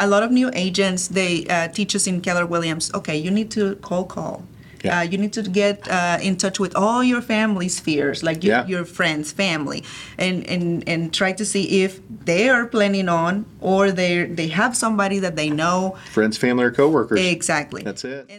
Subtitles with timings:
[0.00, 2.90] a lot of new agents they uh, teach us in Keller Williams.
[2.94, 4.42] Okay, you need to call call.
[4.82, 5.00] Yeah.
[5.00, 8.56] Uh, you need to get uh, in touch with all your family spheres, like your,
[8.56, 8.66] Yeah.
[8.66, 9.84] your friends, family,
[10.16, 14.74] and, and and try to see if they are planning on or they they have
[14.74, 15.96] somebody that they know.
[16.12, 17.20] Friends, family, or coworkers.
[17.20, 17.82] Exactly.
[17.82, 18.30] That's it.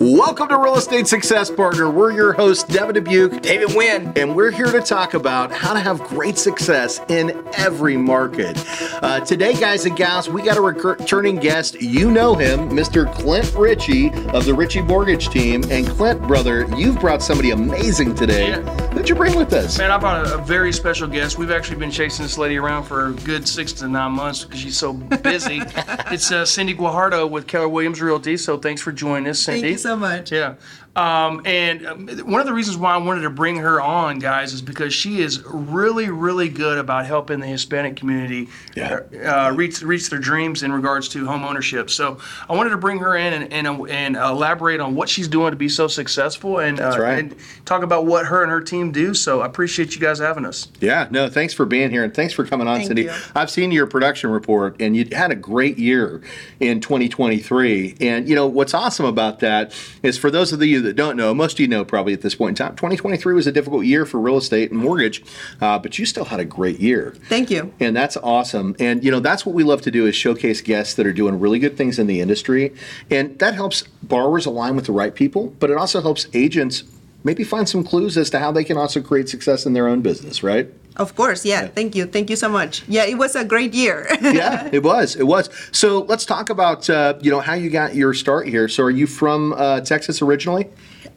[0.00, 1.90] And so, Welcome to Real Estate Success Partner.
[1.90, 4.16] We're your hosts, Devin Dubuc, David Nguyen.
[4.16, 8.56] and we're here to talk about how to have great success in every market.
[9.02, 11.80] Uh, today, guys and gals, we got a returning guest.
[11.82, 13.12] You know him, Mr.
[13.14, 15.64] Clint Richey of the Richey Mortgage Team.
[15.70, 18.50] And Clint, brother, you've brought somebody amazing today.
[18.50, 18.88] Yeah.
[18.90, 19.78] Who'd you bring with us?
[19.78, 21.38] Man, I brought a, a very special guest.
[21.38, 24.60] We've actually been chasing this lady around for a good six to nine months because
[24.60, 25.58] she's so busy.
[26.10, 28.36] it's uh, Cyndi Guajardo with Keller Williams Realty.
[28.36, 29.60] So thanks for joining us, Cyndi.
[29.60, 30.32] thank you so much.
[30.32, 30.54] Yeah.
[30.96, 34.52] Um, and um, one of the reasons why I wanted to bring her on, guys,
[34.52, 39.00] is because she is really, really good about helping the Hispanic community Yeah.
[39.24, 41.90] uh, reach reach their dreams in regards to home ownership.
[41.90, 45.50] So I wanted to bring her in and, and, and elaborate on what she's doing
[45.52, 47.18] to be so successful and, uh, right.
[47.20, 49.14] and talk about what her and her team do.
[49.14, 50.68] So I appreciate you guys having us.
[50.80, 53.04] Yeah, no, thanks for being here and thanks for coming on, Thank Cyndi.
[53.04, 53.12] you.
[53.36, 56.20] I've seen your production report and you had a great year
[56.58, 57.96] in 2023.
[58.00, 61.34] And you know what's awesome about that is for those of you that don't know,
[61.34, 64.06] most of you know probably at this point in time, 2023 was a difficult year
[64.06, 65.22] for real estate and mortgage,
[65.60, 67.14] uh, but you still had a great year.
[67.28, 67.72] Thank you.
[67.80, 68.76] And that's awesome.
[68.78, 71.38] And you know, that's what we love to do is showcase guests that are doing
[71.38, 72.74] really good things in the industry.
[73.10, 76.84] And that helps borrowers align with the right people, but it also helps agents
[77.24, 80.00] maybe find some clues as to how they can also create success in their own
[80.00, 80.70] business, right?
[81.00, 81.66] Of course, yeah.
[81.66, 82.04] Thank you.
[82.04, 82.82] Thank you so much.
[82.86, 84.06] Yeah, it was a great year.
[84.20, 85.16] yeah, it was.
[85.16, 85.48] It was.
[85.72, 88.68] So let's talk about uh, you know how you got your start here.
[88.68, 90.68] So are you from uh, Texas originally?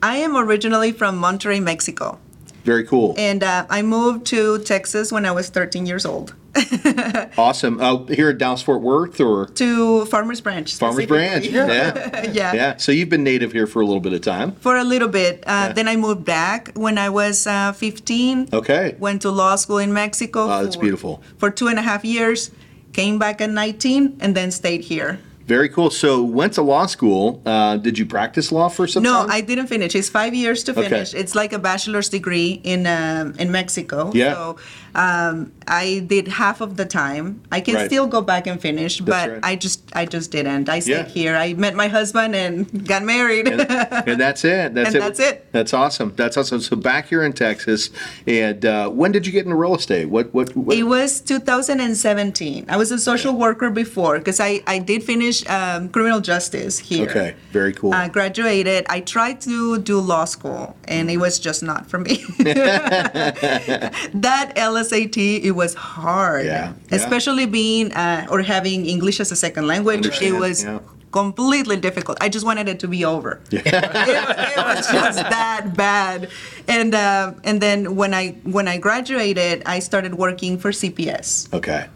[0.01, 2.17] I am originally from Monterrey, Mexico.
[2.63, 3.13] Very cool.
[3.17, 6.33] And uh, I moved to Texas when I was 13 years old
[7.37, 7.79] awesome.
[7.79, 10.73] Uh, here at Dallas Fort Worth or to Farmers Branch.
[10.75, 11.45] Farmers Branch?
[11.45, 11.67] Yeah.
[12.31, 12.53] yeah.
[12.53, 12.77] Yeah.
[12.77, 14.53] So you've been native here for a little bit of time.
[14.55, 15.43] For a little bit.
[15.47, 15.73] Uh, Yeah.
[15.73, 18.49] Then I moved back when I was uh, 15.
[18.53, 18.95] Okay.
[18.99, 20.41] Went to law school in Mexico.
[20.43, 21.23] Oh, that's for- beautiful.
[21.37, 22.51] For two and a half years.
[22.93, 25.19] Came back at 19 and then stayed here.
[25.47, 25.89] Very cool.
[25.89, 27.41] So went to law school.
[27.45, 29.27] Uh, did you practice law for some No, time?
[29.27, 29.95] No, I didn't finish.
[29.95, 31.13] It's five years to finish.
[31.13, 31.19] Okay.
[31.19, 34.11] It's like a bachelor's degree in um, in Mexico.
[34.13, 34.33] Yeah.
[34.35, 34.57] So
[34.95, 37.41] um, I did half of the time.
[37.51, 37.85] I can Right.
[37.87, 39.39] still go back and finish, but right.
[39.43, 40.69] I just I just didn't.
[40.69, 41.05] I stayed Yeah.
[41.05, 41.35] here.
[41.35, 43.47] I met my husband and got married.
[43.47, 44.73] and, and that's it.
[44.73, 44.99] That's And it.
[44.99, 45.45] that's it.
[45.51, 46.13] That's awesome.
[46.15, 46.61] That's awesome.
[46.61, 47.89] So back here in Texas,
[48.27, 50.09] and uh, when did you get into real estate?
[50.09, 50.55] What what?
[50.55, 52.65] what It was 2017.
[52.69, 57.09] I was a social worker before because I, I did finish um, criminal justice here.
[57.09, 57.93] okay, very cool.
[57.93, 58.85] I graduated.
[58.89, 62.23] I tried to do law school, and it was just not for me.
[62.43, 64.51] that
[64.83, 66.95] LSAT, it was hard, Yeah, yeah.
[66.95, 70.05] especially being uh, or having English as a second language.
[70.05, 70.79] Understand, It was yeah.
[71.11, 72.17] completely difficult.
[72.21, 73.39] I just wanted it to be over.
[73.51, 76.29] it, it was just that bad.
[76.67, 81.53] And uh, and then when I when I graduated, I started working for CPS.
[81.53, 81.87] okay,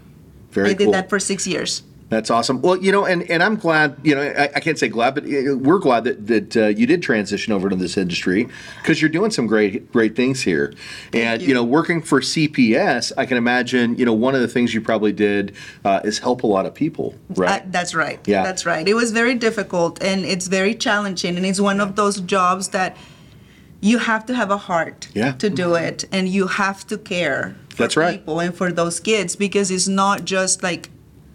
[0.50, 1.82] very I did that for six years.
[2.10, 2.62] That's awesome.
[2.62, 5.24] Well, you know, and, and I'm glad, you know, I, I can't say glad, but
[5.24, 8.48] uh, we're glad that, that uh, you did transition over to this industry
[8.80, 10.72] because you're doing some great great things here.
[11.12, 11.48] and, you.
[11.48, 11.54] you.
[11.54, 15.12] know, working for CPS, I can imagine, you know, one of the things you probably
[15.12, 15.54] did
[15.84, 17.60] uh, is help a lot of people, right?
[17.62, 18.18] Uh, that's right.
[18.26, 18.42] Yeah.
[18.42, 18.88] That's right.
[18.88, 22.96] It was very difficult and it's very challenging and it's one of those jobs that
[23.80, 25.32] you have to have a heart Yeah.
[25.32, 28.18] to do it and you have to care for That's right.
[28.18, 30.88] people and for those kids because it's not just like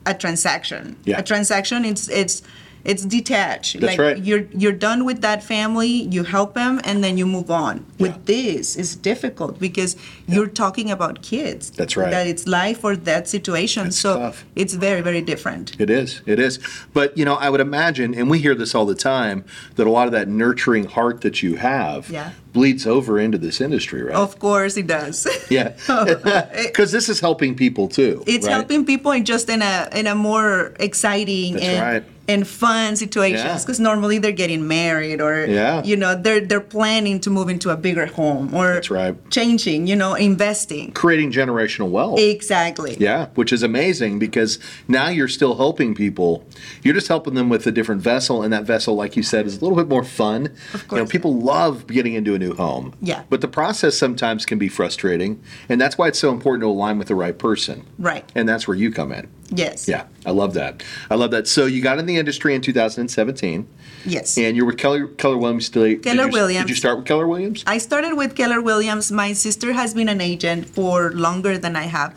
[0.06, 0.96] a transaction.
[1.06, 1.19] Yeah.
[1.19, 2.41] A transaction it's it's
[2.85, 3.79] it's detached.
[3.79, 4.17] That's like right.
[4.17, 7.85] you're you're done with that family, you help them and then you move on.
[7.99, 9.95] With this it's difficult because
[10.27, 11.72] you're talking about kids.
[11.72, 12.11] That's right.
[12.11, 13.91] That it's life or that situation.
[13.91, 14.45] So tough.
[14.55, 15.79] it's very, very different.
[15.79, 16.22] It is.
[16.25, 16.59] It is.
[16.93, 19.45] But, you know, I would imagine, and we hear this all the time,
[19.75, 22.31] that a lot of that nurturing heart that you have Yeah.
[22.53, 24.16] bleeds over into this industry, right?
[24.16, 25.27] Of course it does.
[25.49, 25.73] Yeah.
[26.63, 28.23] Because this is helping people too.
[28.27, 28.53] it's right?
[28.53, 32.03] helping people in just in a in a more exciting That's and right.
[32.28, 35.84] And fun situations because normally they're getting married or Yeah.
[35.84, 39.16] you know they're they're planning to move into a bigger home or That's right.
[39.29, 42.20] changing you know investing Creating generational wealth.
[42.20, 46.46] exactly Yeah, which is amazing because now you're still helping people.
[46.84, 49.58] You're just helping them with a different vessel, and that vessel, like you said, is
[49.58, 50.47] a little bit more fun.
[50.73, 51.11] Of You know, course.
[51.11, 52.93] people love getting into a new home.
[53.02, 53.23] Yeah.
[53.29, 56.97] But the process sometimes can be frustrating, and that's why it's so important to align
[56.99, 57.85] with the right person.
[57.97, 58.29] Right.
[58.35, 59.28] And that's where you come in.
[59.49, 60.84] Yes Yeah, I love that.
[61.09, 61.47] I love that.
[61.47, 63.67] So you got in the industry in 2017,
[64.05, 65.69] yes and you're with Keller, Keller Williams.
[65.69, 66.63] Did Keller you, Williams.
[66.66, 67.63] Did you start with Keller Williams?
[67.67, 69.11] I started with Keller Williams.
[69.11, 72.13] My sister has been an agent for longer than I have.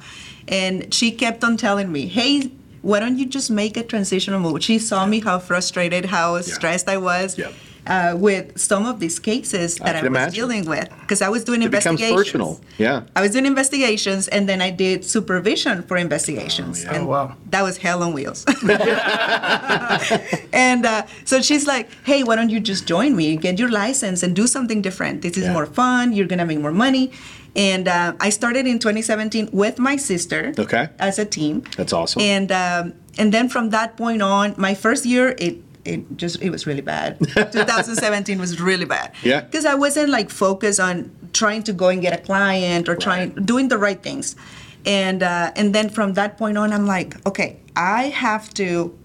[0.49, 2.51] and she kept on telling me, "Hey."
[2.83, 4.63] Why don't you just make a transitional move?
[4.63, 7.53] She saw me how frustrated, how stressed I was Yep.
[7.87, 10.35] Uh, with some of these cases that I, can was imagine.
[10.35, 12.17] dealing with because I was doing It becomes investigations.
[12.25, 12.61] personal.
[12.79, 13.03] Yeah.
[13.15, 16.85] I was doing investigations and then I did supervision for investigations.
[16.85, 16.95] yeah.
[16.95, 17.37] And Oh, wow.
[17.51, 18.45] That was hell on wheels.
[20.53, 24.23] and uh, so she's like, hey, why don't you just join me, get your license,
[24.23, 25.23] and do something different?
[25.23, 25.53] This is Yeah.
[25.53, 26.13] more fun.
[26.13, 27.11] You're going to make more money.
[27.55, 30.89] And uh, I started in 2017 with my sister Okay.
[30.99, 31.63] as a team.
[31.77, 32.21] That's awesome.
[32.23, 36.51] And um, and then from that point on, my first year, it it just it
[36.51, 37.19] was really bad.
[37.35, 39.13] 2017 was really bad.
[39.23, 39.41] Yeah.
[39.41, 43.31] Because I wasn't like focused on trying to go and get a client or trying
[43.45, 44.37] doing the right things,
[44.85, 48.97] and uh, and then from that point on, I'm like, okay, I have to.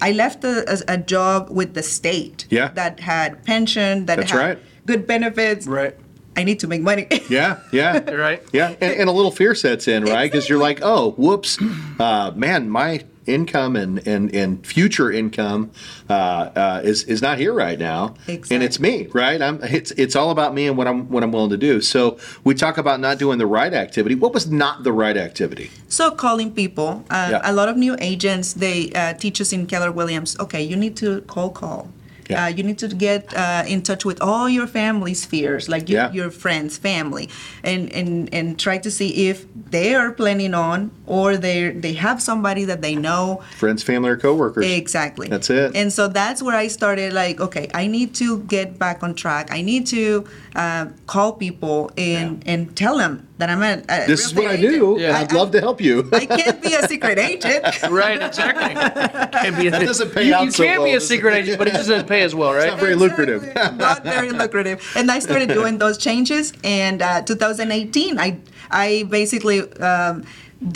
[0.00, 2.46] I left a, a, a job with the state.
[2.50, 2.68] Yeah.
[2.68, 4.06] That had pension.
[4.06, 4.58] That That's had right.
[4.86, 5.66] good benefits.
[5.66, 5.96] Right.
[6.36, 7.08] I need to make money.
[7.28, 8.08] Yeah, yeah.
[8.10, 8.42] Right.
[8.52, 10.30] Yeah, and, and a little fear sets in, right?
[10.30, 11.58] Because you're like, oh, whoops,
[11.98, 15.70] uh, man, my income and, and, and future income
[16.08, 19.40] uh, uh, is is not here right now, and it's me, right?
[19.40, 21.80] I'm it's it's all about me and what I'm what I'm willing to do.
[21.80, 24.14] So we talk about not doing the right activity.
[24.14, 25.70] What was not the right activity?
[25.88, 27.40] So calling people, uh, Yeah.
[27.44, 30.36] a lot of new agents, they uh, teach us in Keller Williams.
[30.40, 31.88] Okay, you need to call call.
[32.28, 32.44] Yeah.
[32.44, 36.00] Uh, you need to get uh, in touch with all your family spheres, like your,
[36.02, 36.12] Yeah.
[36.12, 37.28] your friends, family,
[37.64, 42.20] and, and and try to see if they are planning on or they they have
[42.20, 43.42] somebody that they know.
[43.56, 44.66] Friends, family, or coworkers?
[44.66, 45.28] Exactly.
[45.28, 45.74] That's it.
[45.74, 47.12] And so that's where I started.
[47.12, 49.50] Like, okay, I need to get back on track.
[49.50, 50.24] I need to
[50.56, 53.82] uh, call people and and tell them that I'm a.
[53.88, 54.98] a This real is what I estate do.
[54.98, 55.14] agent.
[55.14, 56.08] I'd love to help you.
[56.12, 57.64] I can't be a secret agent.
[57.90, 58.74] Right, exactly.
[58.74, 61.04] Can't be a, That doesn't pay you, out You so can well, be a does
[61.04, 61.06] it?
[61.08, 62.68] secret agent, but it doesn't pay as well, right?
[62.70, 63.44] not very lucrative.
[63.44, 63.78] Exactly.
[63.78, 64.84] Not very lucrative.
[64.96, 66.52] And I started doing those changes.
[66.64, 68.36] And uh, 2018, I
[68.70, 70.24] I basically um,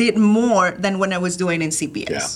[0.03, 2.11] did more than when I was doing in CPS.
[2.11, 2.27] Yeah.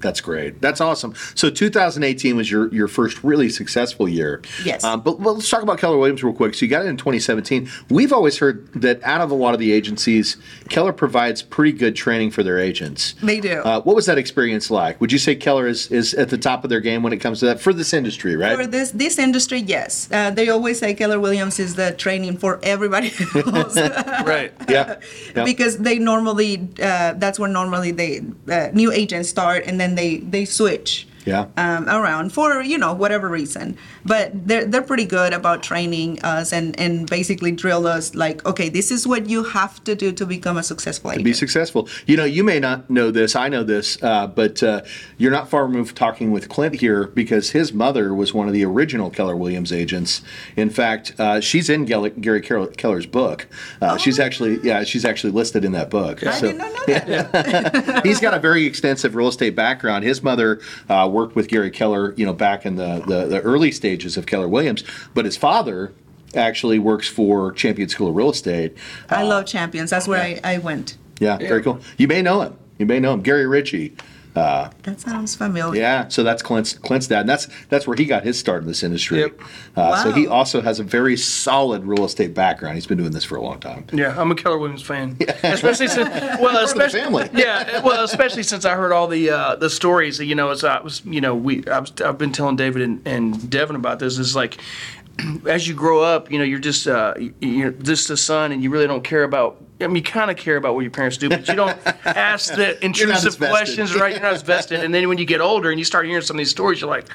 [0.00, 0.60] That's great.
[0.60, 1.14] That's awesome.
[1.34, 4.42] So 2018 was your, your first really successful year.
[4.64, 4.84] Yes.
[4.84, 6.54] Um, but, but let's talk about Keller Williams real quick.
[6.54, 7.68] So you got it in 2017.
[7.88, 10.36] We've always heard that out of a lot of the agencies,
[10.68, 13.14] Keller provides pretty good training for their agents.
[13.22, 13.60] They do.
[13.60, 15.00] Uh, what was that experience like?
[15.00, 17.40] Would you say Keller is, is at the top of their game when it comes
[17.40, 18.56] to that for this industry, right?
[18.56, 20.08] For this this industry, yes.
[20.12, 23.76] Uh, they always say Keller Williams is the training for everybody else.
[24.26, 24.52] Right.
[24.68, 25.00] yeah.
[25.34, 25.44] yeah.
[25.50, 30.18] because they normally uh, that's where normally they uh, new agents start and then they
[30.18, 31.46] they switch Yeah.
[31.56, 36.52] um, around for you know whatever reason but they're, they're pretty good about training us
[36.52, 40.24] and and basically drill us like okay this is what you have to do to
[40.24, 41.88] become a successful agent be successful.
[42.06, 43.34] You know, you may not know this.
[43.34, 44.82] I know this, uh, but uh,
[45.18, 48.64] you're not far removed talking with Clint here because his mother was one of the
[48.64, 50.22] original Keller Williams agents.
[50.56, 53.48] In fact, uh, she's in Gary, Gary Keller- Keller's book.
[53.82, 56.24] Uh, she's actually, yeah, she's actually listed in that book.
[56.24, 58.02] I So- did not know that.
[58.04, 60.04] he's got a very extensive real estate background.
[60.04, 63.72] His mother uh, worked with Gary Keller, you know, back in the, the, the early
[63.72, 64.84] stages of Keller Williams,
[65.14, 65.92] but his father
[66.34, 68.76] actually works for Champion School of Real Estate.
[69.08, 71.80] I love uh, champions that's where I, I went Yeah, very cool.
[71.96, 72.58] You may know him.
[72.78, 73.96] You may know him, Gary Richey.
[74.36, 78.22] That sounds familiar Yeah, so that's Clint's Clint's dad, and that's that's where he got
[78.24, 79.20] his start in this industry.
[79.20, 79.40] Yep.
[79.76, 82.74] Uh, So he also has a very solid real estate background.
[82.74, 83.86] He's been doing this for a long time.
[83.92, 86.08] Yeah, I'm a Keller Williams fan, especially since
[86.40, 87.30] well, especially family.
[87.34, 90.18] yeah, well, especially since I heard all the uh, the stories.
[90.18, 93.06] You know, as I was, you know, we I was, I've been telling David and,
[93.06, 94.18] and Devin about this.
[94.18, 94.58] Is like
[95.46, 98.70] as you grow up, you know, you're just uh, you're just a son, and you
[98.70, 99.62] really don't care about.
[99.80, 102.54] I mean, you kind of care about what your parents do, but you don't ask
[102.54, 104.12] the intrusive questions, right?
[104.12, 104.82] You're not as vested.
[104.82, 106.88] And then when you get older and you start hearing some of these stories, you're
[106.88, 107.08] like,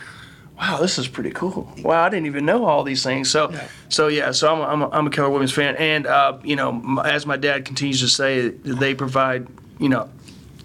[0.60, 1.74] wow, this is pretty cool.
[1.80, 3.32] Wow, I didn't even know all these things.
[3.32, 3.52] So,
[3.90, 6.56] so yeah, so I'm a, I'm a, I'm a Keller Williams fan, and uh, you
[6.56, 9.48] know, as my dad continues to say, they provide
[9.80, 10.08] you know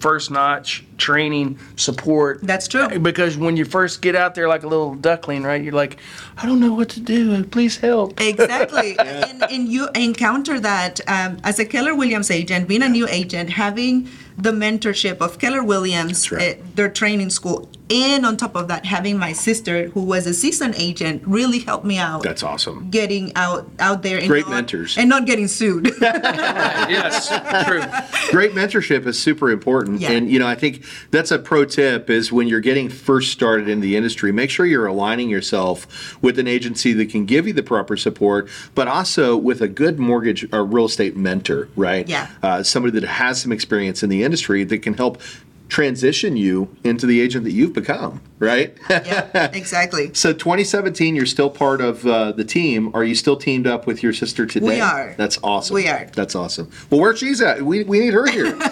[0.01, 2.41] first notch training support.
[2.43, 2.99] That's true.
[2.99, 5.63] Because when you first get out there like a little duckling, right?
[5.63, 5.99] You're like,
[6.37, 7.45] I don't know what to do.
[7.45, 8.21] Please help.
[8.21, 8.99] Exactly.
[8.99, 13.51] and, and you encounter that um, as a Keller Williams agent, being a new agent,
[13.51, 16.59] having the mentorship of Keller Williams, right.
[16.59, 20.35] uh, their training school, and on top of that, having my sister, who was a
[20.35, 22.23] seasoned agent, really helped me out.
[22.23, 22.91] That's awesome.
[22.91, 24.99] getting out out there and Great not, mentors.
[24.99, 25.93] and not getting sued.
[26.01, 27.29] yes,
[27.67, 27.83] true.
[28.31, 30.13] Great mentorship is super important, Yeah.
[30.13, 33.69] and you know I think that's a pro tip is when you're getting first started
[33.69, 37.53] in the industry, make sure you're aligning yourself with an agency that can give you
[37.53, 42.09] the proper support, but also with a good mortgage or real estate mentor, right?
[42.09, 42.29] Yeah.
[42.43, 45.21] Uh, somebody that has some experience in the industry that can help
[45.69, 48.77] transition you into the agent that you've become, right?
[48.89, 50.11] Yeah, exactly.
[50.15, 52.91] so 2017, you're still part of uh, the team.
[52.95, 54.67] Are you still teamed up with your sister today?
[54.67, 55.15] We are.
[55.17, 55.75] That's awesome.
[55.75, 56.07] We are.
[56.15, 56.71] That's awesome.
[56.91, 58.57] Well, where she's at, we, we need her here.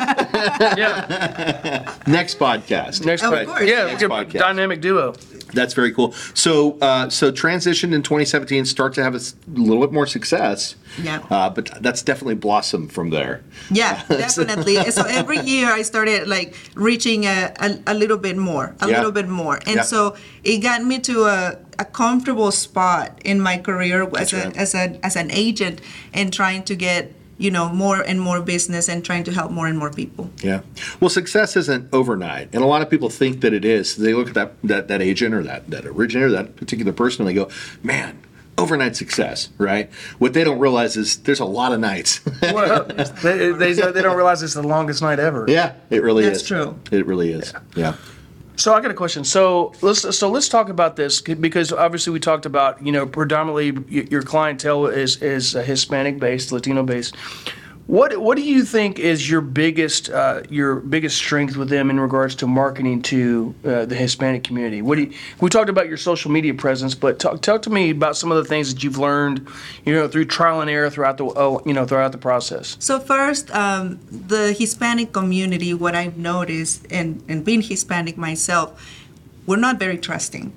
[0.45, 1.95] Yeah.
[2.07, 3.05] Next podcast.
[3.05, 3.47] Next Of part.
[3.47, 4.39] course, Yeah, next good podcast.
[4.41, 5.15] dynamic duo.
[5.55, 6.13] That's very cool.
[6.35, 10.77] So, uh, so transition in 2017, start to have a s- little bit more success.
[11.03, 11.23] Yeah.
[11.31, 13.43] Uh, but that's definitely blossomed from there.
[13.71, 14.77] Yeah, definitely.
[14.91, 18.97] so every year I started like reaching a, a, a little bit more, a Yeah.
[18.99, 19.57] little bit more.
[19.67, 19.83] And Yeah.
[19.83, 24.57] so it got me to a, a comfortable spot in my career as, a, right.
[24.57, 25.81] as, a, as an agent
[26.13, 29.67] and trying to get, you know, more and more business and trying to help more
[29.67, 30.31] and more people.
[30.43, 30.61] Yeah.
[31.01, 33.97] Well, success isn't overnight, and a lot of people think that it is.
[33.97, 37.29] They look at that that, that agent or that that originator, that particular person, and
[37.29, 37.49] they go,
[37.83, 38.21] "Man,
[38.57, 39.93] overnight success!" Right?
[40.19, 42.21] What they don't realize is there's a lot of nights.
[42.43, 45.47] Well, they, they, they don't realize it's the longest night ever.
[45.49, 46.49] yeah, it really That's is.
[46.49, 46.99] That's true.
[46.99, 47.53] It really is.
[47.75, 47.97] Yeah.
[48.57, 49.25] So I got a question.
[49.25, 53.77] So let's so let's talk about this because obviously we talked about you know predominantly
[53.89, 57.17] your clientele is is Hispanic based, Latino based.
[57.87, 62.01] What what do you think is your biggest uh, your biggest strength with them in
[62.01, 64.81] regards to marketing to uh, the Hispanic community?
[64.81, 67.91] What do you, we talked about your social media presence, but talk talk to me
[67.91, 69.47] about some of the things that you've learned,
[69.85, 72.79] you know, through trial and error throughout the oh, you know throughout the process.
[72.81, 78.83] So first, um, the Hispanic community, what I've noticed, and, and being Hispanic myself,
[79.45, 80.55] we're not very trusting.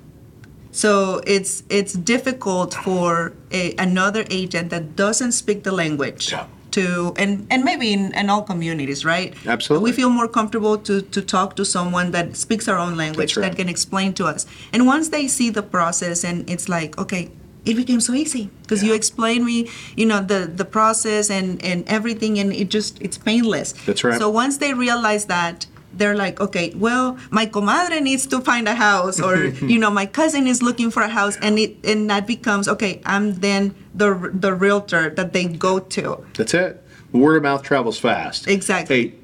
[0.72, 6.46] So it's it's difficult for a, another agent that doesn't speak the language Yeah.
[6.78, 9.34] To, and, and maybe in, in all communities, right?
[9.46, 9.90] Absolutely.
[9.90, 13.44] We feel more comfortable to, to talk to someone that speaks our own language, right.
[13.44, 14.46] that can explain to us.
[14.72, 17.30] And once they see the process and it's like, okay,
[17.64, 18.96] it became so easy because you Yeah.
[19.02, 19.68] explained me,
[20.00, 23.68] you know, the the process and and everything, and it just it's painless.
[23.86, 24.18] That's right.
[24.18, 25.66] So once they realize that,
[25.98, 30.06] they're like, okay, well, my comadre needs to find a house, or you know, my
[30.06, 33.00] cousin is looking for a house, and it and that becomes okay.
[33.04, 36.24] I'm then the the realtor that they go to.
[36.34, 36.82] That's it.
[37.12, 38.48] Word of mouth travels fast.
[38.48, 39.08] Exactly.
[39.08, 39.14] Hey,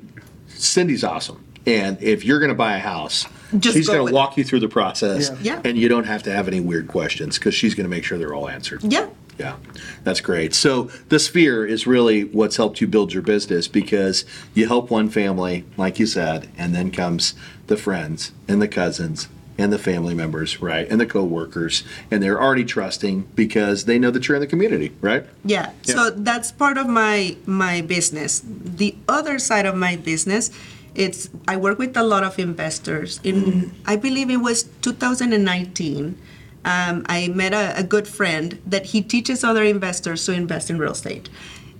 [0.48, 1.44] Cyndi's awesome.
[1.66, 3.26] And if you're going to buy a house,
[3.58, 5.30] Just she's go going to walk you through the process.
[5.40, 5.60] Yeah.
[5.64, 8.18] And you don't have to have any weird questions because she's going to make sure
[8.18, 8.82] they're all answered.
[8.82, 9.08] Yeah.
[9.38, 9.56] Yeah,
[10.04, 10.54] that's great.
[10.54, 14.24] So the sphere is really what's helped you build your business because
[14.54, 17.34] you help one family, like you said, and then comes
[17.66, 20.88] the friends and the cousins and the family members, right?
[20.88, 24.92] And the coworkers, and they're already trusting because they know that you're in the community,
[25.00, 25.24] right?
[25.44, 25.70] Yeah.
[25.84, 25.94] Yeah.
[25.94, 28.42] So that's part of my my business.
[28.44, 30.50] The other side of my business,
[30.94, 33.20] it's I work with a lot of investors.
[33.22, 33.68] In mm-hmm.
[33.86, 36.18] I believe it was 2019,
[36.64, 40.78] um, I met a, a good friend that he teaches other investors to invest in
[40.78, 41.28] real estate.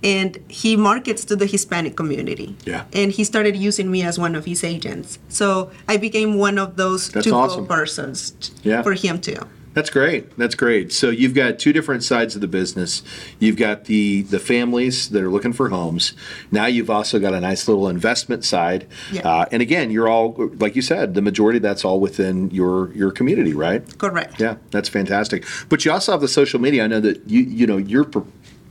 [0.03, 2.55] And he markets to the Hispanic community.
[2.65, 2.83] Yeah.
[2.93, 5.17] And he started using me as one of his agents.
[5.29, 7.65] So I became one of those That's to-go awesome.
[7.65, 8.83] persons Yeah.
[8.83, 9.37] for him too.
[9.75, 10.35] That's great.
[10.37, 10.93] That's great.
[10.93, 13.03] So you've got two different sides of the business.
[13.39, 16.13] You've got the the families that are looking for homes.
[16.49, 18.87] Now you've also got a nice little investment side.
[19.11, 19.27] Yeah.
[19.27, 22.93] Uh, and again, you're all like you said, the majority of that's all within your
[22.93, 23.83] your community, right?
[23.97, 24.39] Correct.
[24.39, 25.45] Yeah, that's fantastic.
[25.67, 26.85] But you also have the social media.
[26.85, 28.09] I know that you you know you're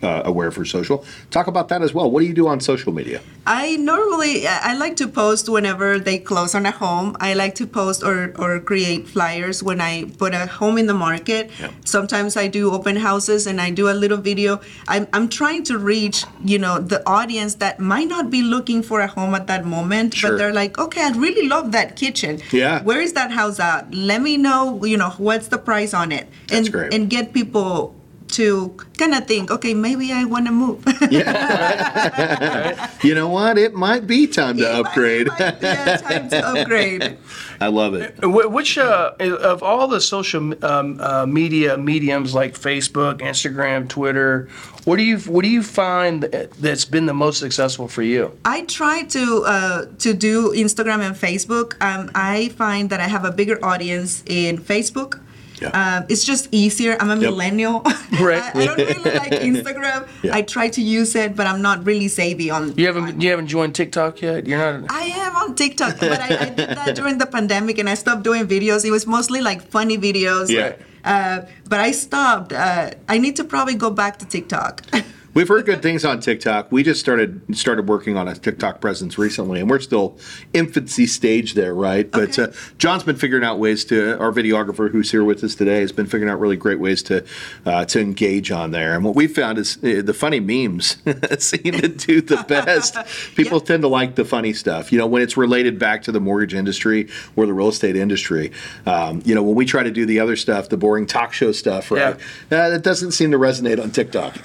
[0.05, 1.05] uh, aware for social.
[1.31, 2.11] Talk about that as well.
[2.11, 3.21] What do you do on social media?
[3.47, 7.17] I normally I like to post whenever they close on a home.
[7.21, 10.95] I like to post or, or create flyers when I put a home in the
[10.95, 11.51] market.
[11.61, 11.71] Yeah.
[11.85, 14.61] Sometimes I do open houses and I do a little video.
[14.89, 19.01] I'm, I'm trying to reach you know the audience that might not be looking for
[19.01, 20.31] a home at that moment, Sure.
[20.31, 22.41] but they're like, okay, I really love that kitchen.
[22.53, 22.83] Yeah.
[22.83, 23.93] Where is that house at?
[23.95, 24.85] Let me know.
[24.85, 26.93] You know what's the price on it, and great.
[26.95, 27.95] and get people
[28.29, 30.85] to kind of think, okay, maybe I want to move.
[33.05, 33.59] You know what?
[33.59, 35.29] It might be time to upgrade.
[35.39, 37.19] yeah, time to upgrade.
[37.61, 38.15] I love it.
[38.23, 44.49] Which uh, of all the social um, uh, media mediums like Facebook, Instagram, Twitter,
[44.85, 48.37] what do you what do you find that- that's been the most successful for you?
[48.45, 51.75] I try to uh, to do Instagram and Facebook.
[51.83, 55.21] Um, I find that I have a bigger audience in Facebook.
[55.61, 55.69] Yeah.
[55.71, 56.97] Um, it's just easier.
[57.01, 57.83] I'm a millennial.
[58.21, 58.43] Right.
[58.43, 60.07] I, I don't really like Instagram.
[60.23, 60.37] Yeah.
[60.37, 62.73] I try to use it, but I'm not really savvy on.
[62.77, 64.47] You haven't you haven't joined TikTok yet?
[64.47, 64.91] You're not.
[64.91, 68.23] I am on TikTok, but I, I did that during the pandemic, and I stopped
[68.23, 68.85] doing videos.
[68.85, 70.49] It was mostly like funny videos.
[70.49, 70.77] Yeah.
[71.05, 72.53] Uh, but I stopped.
[72.53, 74.83] Uh, I need to probably go back to TikTok.
[75.35, 76.71] We've heard good things on TikTok.
[76.71, 80.17] We just started started working on a TikTok presence recently, and we're still
[80.53, 82.09] infancy stage there, right?
[82.09, 82.53] But Okay.
[82.53, 84.17] uh, John's been figuring out ways to.
[84.21, 87.25] Our videographer, who's here with us today, has been figuring out really great ways to
[87.67, 88.95] uh, to engage on there.
[88.95, 90.99] And what we found is uh, the funny memes
[91.41, 92.97] seem to do the best.
[93.35, 94.93] People tend to like the funny stuff.
[94.93, 98.53] You know, when it's related back to the mortgage industry or the real estate industry.
[98.87, 101.51] Um, you know, when we try to do the other stuff, the boring talk show
[101.51, 102.15] stuff, right?
[102.53, 104.37] Uh, that doesn't seem to resonate on TikTok.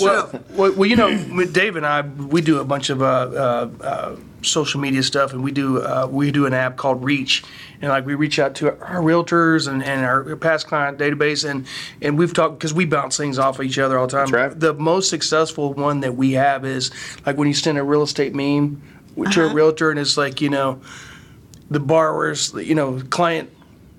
[0.00, 0.13] Well,
[0.50, 4.16] well, well, you know, Dave and I, we do a bunch of uh, uh, uh,
[4.42, 7.44] social media stuff, and we do uh, we do an app called Reach,
[7.80, 11.66] and like we reach out to our realtors and, and our past client database, and
[12.00, 14.30] and we've talked because we bounce things off of each other all the time.
[14.30, 14.60] That's right.
[14.60, 16.90] The most successful one that we have is
[17.26, 18.82] like when you send a real estate meme
[19.32, 20.80] to a realtor, and it's like you know,
[21.70, 23.50] the borrower's you know client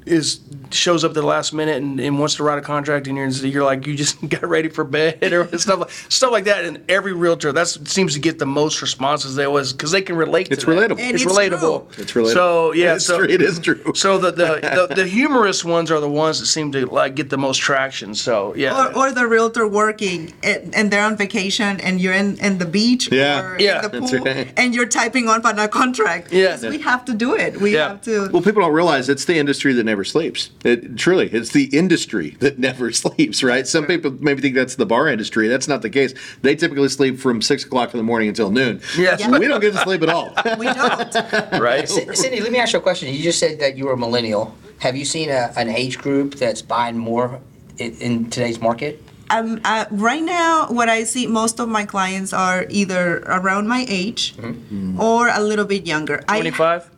[0.06, 0.40] is
[0.72, 3.28] shows up at the last minute and, and wants to write a contract and you're,
[3.30, 6.84] you're like you just got ready for bed or stuff like stuff like that and
[6.90, 10.52] every realtor that seems to get the most responses they always because they can relate
[10.52, 10.90] It's to that.
[10.92, 11.00] relatable.
[11.00, 12.04] And it's, it's relatable true.
[12.04, 12.34] It's relatable.
[12.34, 13.28] so yeah It's so true.
[13.30, 13.94] It is true.
[13.96, 17.30] so the the, the the humorous ones are the ones that seem to like get
[17.30, 21.80] the most traction so yeah Or, or the realtor working and, and they're on vacation
[21.82, 23.42] and you're in, in the beach Yeah.
[23.42, 23.86] or Yeah.
[23.86, 24.52] in the pool right.
[24.58, 26.32] and you're typing on a contract.
[26.34, 26.56] Yeah.
[26.58, 27.62] Because We have to do it.
[27.62, 27.90] We Yeah.
[27.90, 28.30] have to.
[28.32, 30.50] Well, people don't realize it's the industry that never sleeps.
[30.64, 33.66] It truly, it's the industry that never sleeps, right?
[33.66, 35.48] Some people maybe think that's the bar industry.
[35.48, 36.14] That's not the case.
[36.42, 38.82] They typically sleep from six o'clock in the morning until noon.
[38.98, 39.20] Yes.
[39.22, 39.38] Yeah.
[39.38, 40.34] We don't get to sleep at all.
[40.60, 41.14] we don't.
[41.62, 43.14] right C- Cyndi, let me ask you a question.
[43.14, 44.56] You just said that you were a millennial.
[44.80, 47.40] Have you seen a, an age group that's buying more
[47.78, 49.02] in, in today's market?
[49.32, 53.84] Um, uh, right now, what I see, most of my clients are either around my
[53.90, 55.00] age Mm-hmm.
[55.02, 56.24] or a little bit younger.
[56.28, 56.92] I, 25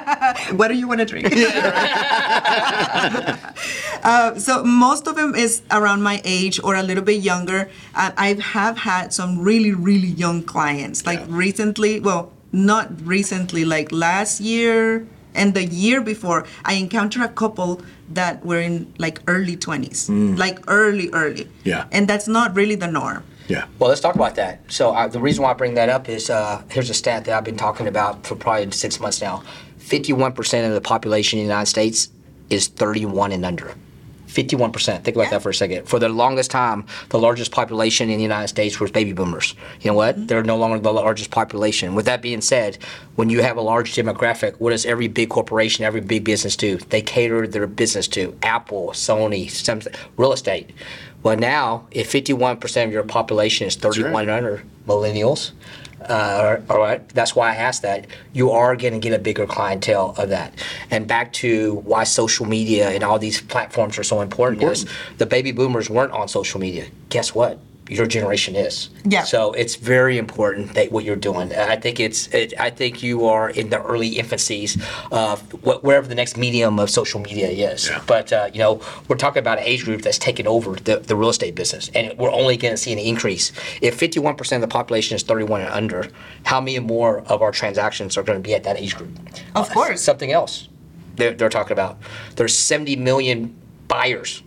[0.52, 1.26] what do you want to drink?
[4.02, 7.68] uh, so most of them is around my age or a little bit younger.
[7.94, 11.06] Uh, I have had some really, really young clients.
[11.06, 11.26] Like Yeah.
[11.28, 17.82] recently, well, not recently, like last year and the year before, I encountered a couple
[18.10, 21.44] that were in like early 20s, like early, early.
[21.44, 21.50] Mm.
[21.64, 21.84] Yeah.
[21.92, 23.22] And that's not really the norm.
[23.48, 23.66] Yeah.
[23.78, 24.60] Well, let's talk about that.
[24.68, 27.36] So uh, the reason why I bring that up is uh, here's a stat that
[27.36, 29.42] I've been talking about for probably six months now.
[29.86, 32.10] 51% of the population in the United States
[32.50, 33.74] is 31 and under.
[34.28, 35.04] 51%.
[35.04, 35.30] Think about Yeah.
[35.30, 35.88] that for a second.
[35.88, 39.54] For the longest time, the largest population in the United States was baby boomers.
[39.80, 40.16] You know what?
[40.16, 40.26] Mm-hmm.
[40.26, 41.94] They're no longer the largest population.
[41.94, 42.78] With that being said,
[43.14, 46.76] when you have a large demographic, what does every big corporation, every big business do?
[46.76, 50.70] They cater their business to Apple, Sony, Samsung, real estate.
[51.22, 54.22] Well, now, if 51% of your population is 31 right.
[54.22, 55.52] and under, millennials,
[56.08, 58.06] uh, all right, that's why I asked that.
[58.32, 60.54] You are going to get a bigger clientele of that.
[60.90, 64.86] And back to why social media and all these platforms are so important, is
[65.18, 66.86] the baby boomers weren't on social media.
[67.08, 67.58] Guess what?
[67.88, 68.90] Your generation is.
[69.04, 69.22] Yeah.
[69.22, 71.54] So it's very important that what you're doing.
[71.54, 72.28] I think it's.
[72.34, 74.80] It, I think you are in the early infancies
[75.12, 77.88] of wh- wherever the next medium of social media is.
[77.88, 78.02] Yeah.
[78.06, 81.14] But uh, you know, we're talking about an age group that's taken over the, the
[81.14, 83.52] real estate business, and we're only going to see an increase.
[83.80, 86.08] If 51% of the population is 31 and under,
[86.44, 89.10] how many more of our transactions are going to be at that age group?
[89.54, 90.02] Of course.
[90.02, 90.68] Something else
[91.16, 91.98] they're, they're talking about.
[92.36, 93.56] There's 70 million
[93.88, 94.42] buyers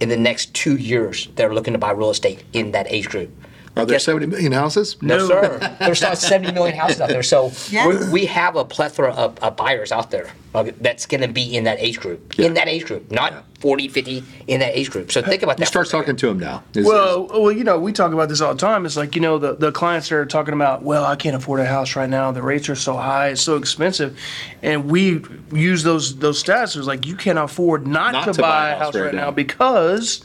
[0.00, 3.08] in the next two years that are looking to buy real estate in that age
[3.08, 3.30] group.
[3.76, 4.96] Are there Guess- 70 million houses?
[5.00, 5.28] no, No.
[5.28, 5.76] sir.
[5.78, 7.22] There's not 70 million houses out there.
[7.22, 7.86] So Yeah.
[7.86, 11.64] we're, we have a plethora of, of buyers out there that's going to be in
[11.64, 12.38] that age group.
[12.38, 15.12] In that age group, not 40, 50, in that age group.
[15.12, 15.62] So think about that.
[15.62, 16.16] You start for a second.
[16.16, 16.64] talking to them now.
[16.74, 18.84] Is- Well, well, you know, we talk about this all the time.
[18.84, 21.66] It's like you know, the, the clients are talking about, well, I can't afford a
[21.66, 22.32] house right now.
[22.32, 24.18] The rates are so high, it's so expensive,
[24.62, 26.76] and we use those those stats.
[26.76, 30.22] It's like you can't afford not, Not to, buy a house right now, because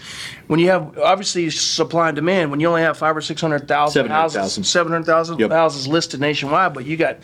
[0.48, 3.68] when you have obviously supply and demand, when you only have five or six hundred
[3.68, 5.52] thousand houses, seven hundred thousand Yep.
[5.52, 7.18] houses listed nationwide, but you got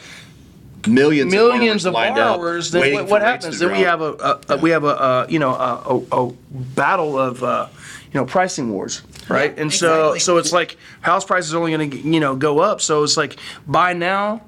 [0.88, 2.72] millions, millions of borrowers up, borrowers.
[2.72, 3.60] Then what, what happens?
[3.60, 6.32] Then we have a, a, a we have a, uh you know a, a, a
[6.52, 7.68] battle of uh,
[8.14, 9.54] you know pricing wars, right?
[9.56, 10.20] Yeah, and so exactly.
[10.20, 12.82] so it's like house prices are only going to you know go up.
[12.82, 14.42] So it's like buy now.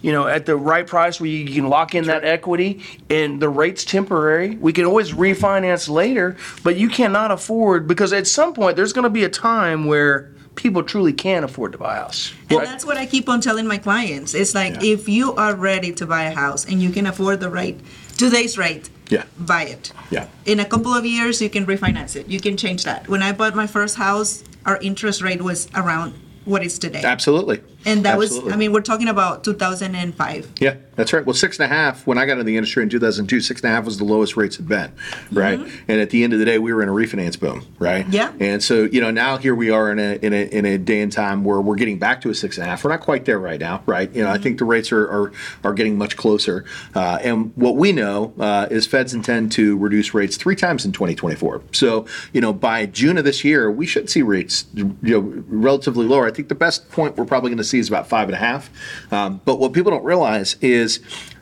[0.00, 3.48] You know, at the right price where you can lock in that equity and the
[3.48, 4.54] rate's temporary.
[4.54, 9.02] We can always refinance later, but you cannot afford because at some point there's going
[9.02, 12.32] to be a time where people truly can afford to buy a house.
[12.50, 12.66] And right?
[12.66, 14.34] that's what I keep on telling my clients.
[14.34, 14.92] It's like Yeah.
[14.94, 17.78] if you are ready to buy a house and you can afford the rate,
[18.16, 19.22] today's rate, Yeah.
[19.38, 19.92] buy it.
[20.10, 20.26] Yeah.
[20.46, 22.26] In a couple of years, you can refinance it.
[22.28, 23.08] You can change that.
[23.08, 27.02] When I bought my first house, our interest rate was around what is today.
[27.04, 27.60] Absolutely.
[27.88, 28.44] And that Absolutely.
[28.44, 30.52] was, I mean, we're talking about 2005.
[30.60, 30.76] Yeah.
[30.98, 31.24] That's right.
[31.24, 33.70] Well, six and a half, when I got in the industry in 2002, six and
[33.70, 34.92] a half was the lowest rates had been,
[35.30, 35.60] right?
[35.86, 38.02] And at the end of the day, we were in a refinance boom, right?
[38.02, 38.12] Mm-hmm.
[38.12, 38.32] Yeah.
[38.40, 41.00] And so, you know, now here we are in a, in a, in a day
[41.00, 42.82] and time where we're getting back to a six and a half.
[42.82, 44.12] We're not quite there right now, right?
[44.12, 46.64] You know, I think the rates are, are, are getting much closer.
[46.96, 50.90] Uh, and what we know uh, is feds intend to reduce rates three times in
[50.90, 51.62] 2024.
[51.70, 56.06] So, you know, by June of this year, we should see rates, you know, relatively
[56.06, 56.26] lower.
[56.26, 58.38] I think the best point we're probably going to see is about five and a
[58.38, 58.70] half.
[59.12, 61.00] Um, but what people don't realize is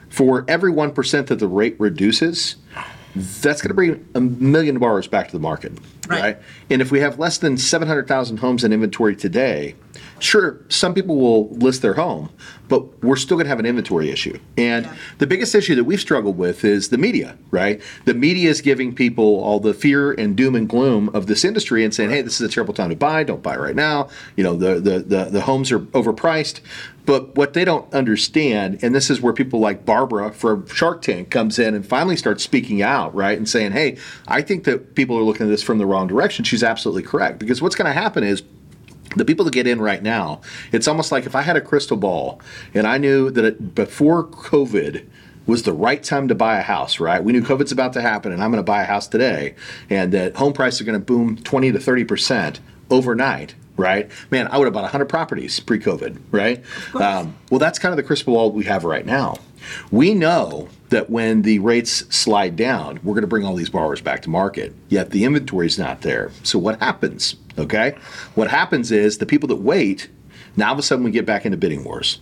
[0.08, 2.56] for every 1% that the rate reduces,
[3.14, 5.72] that's going to bring a million borrowers back to the market,
[6.08, 6.20] Right.
[6.22, 6.38] right?
[6.70, 9.74] And if we have less than 700,000 homes in inventory today,
[10.18, 12.30] sure, some people will list their home,
[12.68, 14.38] but we're still going to have an inventory issue.
[14.56, 14.94] And Yeah.
[15.18, 17.80] the biggest issue that we've struggled with is the media, right?
[18.04, 21.84] The media is giving people all the fear and doom and gloom of this industry
[21.84, 23.24] and saying, "Hey, this is a terrible time to buy.
[23.24, 24.08] Don't buy right now.
[24.36, 26.60] You know, the the the, the homes are overpriced."
[27.06, 31.30] But what they don't understand, and this is where people like Barbara from Shark Tank
[31.30, 35.16] comes in and finally starts speaking out, right, and saying, "Hey, I think that people
[35.16, 37.92] are looking at this from the wrong direction." She's absolutely correct because what's going to
[37.92, 38.42] happen is
[39.14, 40.40] the people that get in right now,
[40.72, 42.40] it's almost like if I had a crystal ball
[42.74, 45.06] and I knew that it, before COVID
[45.46, 47.22] was the right time to buy a house, right?
[47.22, 49.54] We knew COVID's about to happen and I'm going to buy a house today
[49.88, 52.58] and that home prices are going to boom 20 to 30%
[52.90, 53.54] overnight.
[53.76, 56.18] Right, man, I would have bought 100 properties pre-COVID.
[56.30, 59.36] Right, um, well, that's kind of the crystal ball we have right now.
[59.90, 64.00] We know that when the rates slide down, we're going to bring all these borrowers
[64.00, 64.72] back to market.
[64.88, 66.30] Yet the inventory is not there.
[66.42, 67.36] So what happens?
[67.58, 67.96] Okay,
[68.34, 70.08] what happens is the people that wait.
[70.56, 72.18] Now all of a sudden we get back into bidding wars.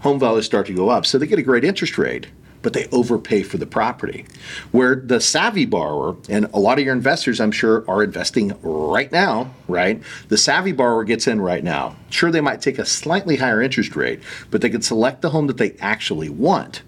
[0.00, 2.26] Home values start to go up, so they get a great interest rate,
[2.66, 4.26] but they overpay for the property.
[4.72, 9.12] Where the savvy borrower, and a lot of your investors, I'm sure, are investing right
[9.12, 10.02] now, right?
[10.30, 11.94] The savvy borrower gets in right now.
[12.10, 14.18] Sure, they might take a slightly higher interest rate,
[14.50, 16.82] but they can select the home that they actually want.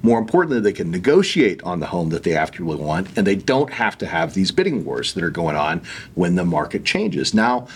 [0.00, 3.72] More importantly, they can negotiate on the home that they actually want, and they don't
[3.72, 5.82] have to have these bidding wars that are going on
[6.14, 7.34] when the market changes.
[7.34, 7.66] Now,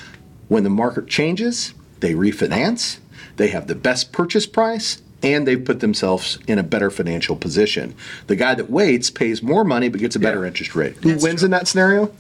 [0.46, 3.00] when the market changes, they refinance,
[3.38, 7.94] they have the best purchase price, and they've put themselves in a better financial position.
[8.26, 10.48] The guy that waits pays more money but gets a better Yeah.
[10.48, 10.96] interest rate.
[11.02, 11.46] Who That's wins true.
[11.46, 12.11] in that scenario?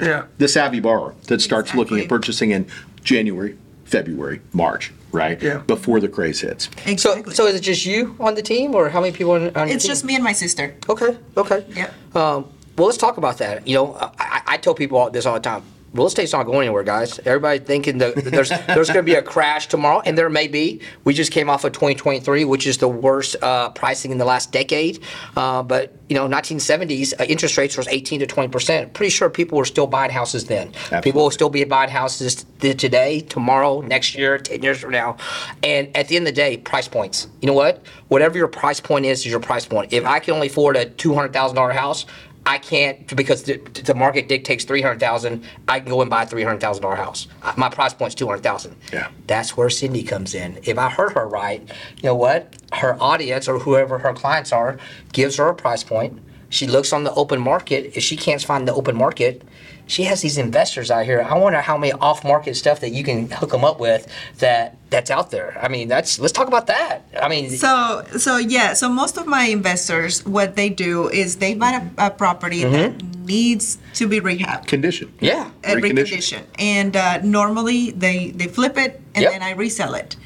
[0.00, 0.24] Yeah.
[0.38, 2.66] The savvy borrower that starts looking at purchasing in
[3.04, 5.40] January, February, March, right?
[5.42, 5.58] Yeah.
[5.66, 6.64] Before the craze hits.
[6.84, 7.34] So, Exactly.
[7.34, 9.76] so is it just you on the team, or how many people on, on your
[9.76, 9.90] it's team?
[9.90, 10.74] just me and my sister.
[10.88, 11.64] Okay, okay.
[11.74, 11.90] Yeah.
[12.14, 12.46] Um,
[12.78, 13.66] well, let's talk about that.
[13.66, 15.62] You know, I, I- I tell people all this all the time.
[15.92, 17.18] Real estate's not going anywhere, guys.
[17.20, 20.80] Everybody thinking that there's there's going to be a crash tomorrow, and there may be.
[21.02, 24.52] We just came off of 2023, which is the worst uh, pricing in the last
[24.52, 25.02] decade.
[25.36, 28.94] Uh, but you know, 1970s uh, interest rates was 18 to 20 percent.
[28.94, 30.72] Pretty sure people were still buying houses then.
[31.02, 35.16] People will still be buying houses today, tomorrow, next year, 10 years from now.
[35.64, 37.26] And at the end of the day, price points.
[37.40, 37.82] You know what?
[38.08, 39.92] Whatever your price point is, is your price point.
[39.92, 42.06] If I can only afford a $200,000 house,
[42.50, 45.44] I can't because the, the market dictates three hundred thousand.
[45.68, 47.28] I can go and buy a three hundred thousand dollar house.
[47.44, 48.74] Uh, My price point's two hundred thousand.
[48.92, 49.08] Yeah.
[49.28, 50.58] That's where Cyndi comes in.
[50.64, 51.60] If I heard her right,
[51.98, 52.56] you know what?
[52.72, 54.78] Her audience or whoever her clients are
[55.12, 56.20] gives her a price point.
[56.48, 57.96] She looks on the open market.
[57.96, 59.42] If she can't find the open market,
[59.90, 61.20] she has these investors out here.
[61.20, 64.06] I wonder how many off market stuff that you can hook them up with
[64.38, 65.58] that that's out there.
[65.60, 67.02] I mean, that's let's talk about that.
[67.20, 71.54] I mean, So, so yeah, so most of my investors, what they do is they
[71.54, 74.66] buy a, a property that needs to be rehabbed.
[74.66, 75.12] Condition.
[75.20, 75.50] yeah.
[75.64, 76.18] uh, Recondition.
[76.18, 76.42] recondition.
[76.58, 79.32] And uh, normally they they flip it and Yep.
[79.32, 80.16] then I resell it.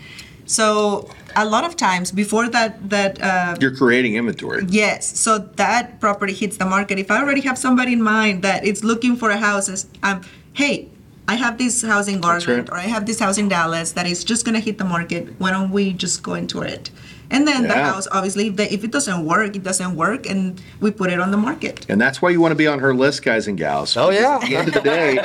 [0.46, 4.64] So a lot of times before that that uh, You're creating inventory.
[4.68, 6.98] yes, so that property hits the market.
[6.98, 10.22] If I already have somebody in mind that is looking for a house, is um,
[10.54, 10.88] hey.
[11.26, 12.68] I have this house in Garland right.
[12.68, 15.22] or I have this house in Dallas that is just gonna hit the market.
[15.38, 16.90] Why don't we just go into it?
[17.34, 17.90] And then the Yeah.
[17.92, 21.18] house, obviously, if, the, if it doesn't work, it doesn't work, and we put it
[21.20, 21.84] on the market.
[21.88, 23.96] And that's why you want to be on her list, guys and gals.
[23.96, 24.36] Oh yeah.
[24.40, 25.18] At the end of the day,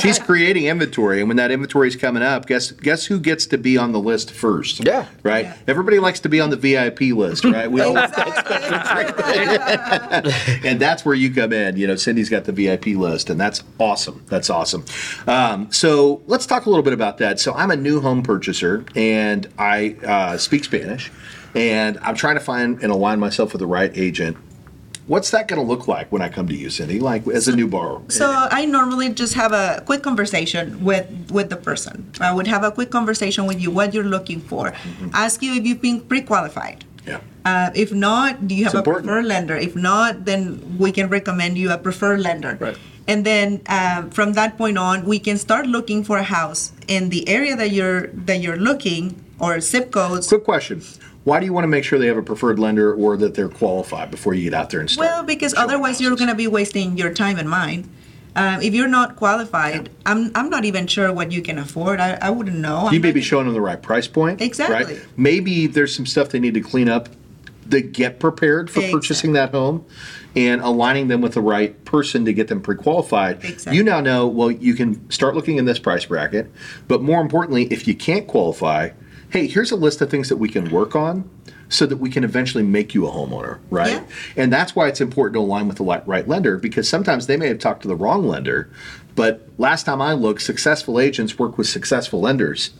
[0.00, 3.58] she's creating inventory, and when that inventory is coming up, guess guess who gets to
[3.58, 4.84] be on the list first?
[4.86, 5.06] Yeah.
[5.24, 5.46] Right.
[5.46, 5.56] Yeah.
[5.66, 7.70] Everybody likes to be on the VIP list, right?
[7.70, 7.96] We all,
[10.64, 11.76] and that's where you come in.
[11.76, 14.22] You know, Cyndi's got the VIP list, and that's awesome.
[14.28, 14.84] That's awesome.
[15.26, 17.40] Um, so let's talk a little bit about that.
[17.40, 21.10] So I'm a new home purchaser, and I uh, speak Spanish,
[21.56, 24.36] and I'm trying to find and align myself with the right agent.
[25.06, 27.00] What's that going to look like when I come to you, Cyndi?
[27.00, 28.02] Like as a new borrower?
[28.08, 32.10] So I normally just have a quick conversation with with the person.
[32.20, 34.74] I would have a quick conversation with you, what you're looking for,
[35.14, 36.84] ask you if you've been pre-qualified.
[37.06, 37.20] yeah.
[37.44, 39.06] Uh, if not, do you have a important.
[39.06, 39.54] preferred lender?
[39.54, 42.58] If not, then we can recommend you a preferred lender.
[42.58, 42.76] Right.
[43.06, 47.10] And then um, from that point on, we can start looking for a house in
[47.10, 50.26] the area that you're that you're looking or zip codes.
[50.26, 50.82] Quick question.
[51.26, 53.48] Why do you want to make sure they have a preferred lender or that they're
[53.48, 55.08] qualified before you get out there and start?
[55.08, 57.90] Well, because otherwise you're going to be wasting your time and mine.
[58.36, 61.98] Um, if you're not qualified, I'm, I'm not even sure what you can afford.
[61.98, 62.82] I, I wouldn't know.
[62.90, 64.40] You I'm may be showing them the right price point.
[64.40, 64.94] Exactly.
[64.94, 65.06] Right?
[65.16, 67.08] Maybe there's some stuff they need to clean up
[67.72, 69.84] to get prepared for purchasing that home
[70.36, 73.44] and aligning them with the right person to get them pre-qualified.
[73.44, 73.76] Exactly.
[73.76, 76.52] You now know, well, you can start looking in this price bracket,
[76.86, 78.90] but more importantly, if you can't qualify,
[79.30, 81.28] hey, here's a list of things that we can work on
[81.68, 83.92] so that we can eventually make you a homeowner, right?
[83.92, 84.04] Yeah.
[84.36, 87.48] And that's why it's important to align with the right lender because sometimes they may
[87.48, 88.70] have talked to the wrong lender,
[89.16, 92.70] but last time I looked, successful agents work with successful lenders.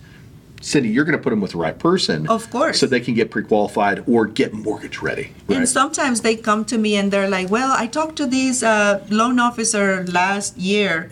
[0.61, 2.27] Cyndi, you're going to put them with the right person.
[2.29, 2.81] Of course.
[2.81, 5.33] So they can get pre-qualified or get mortgage ready.
[5.49, 9.05] And sometimes they come to me and they're like, "Well, I talked to this uh,
[9.11, 11.11] loan officer last year,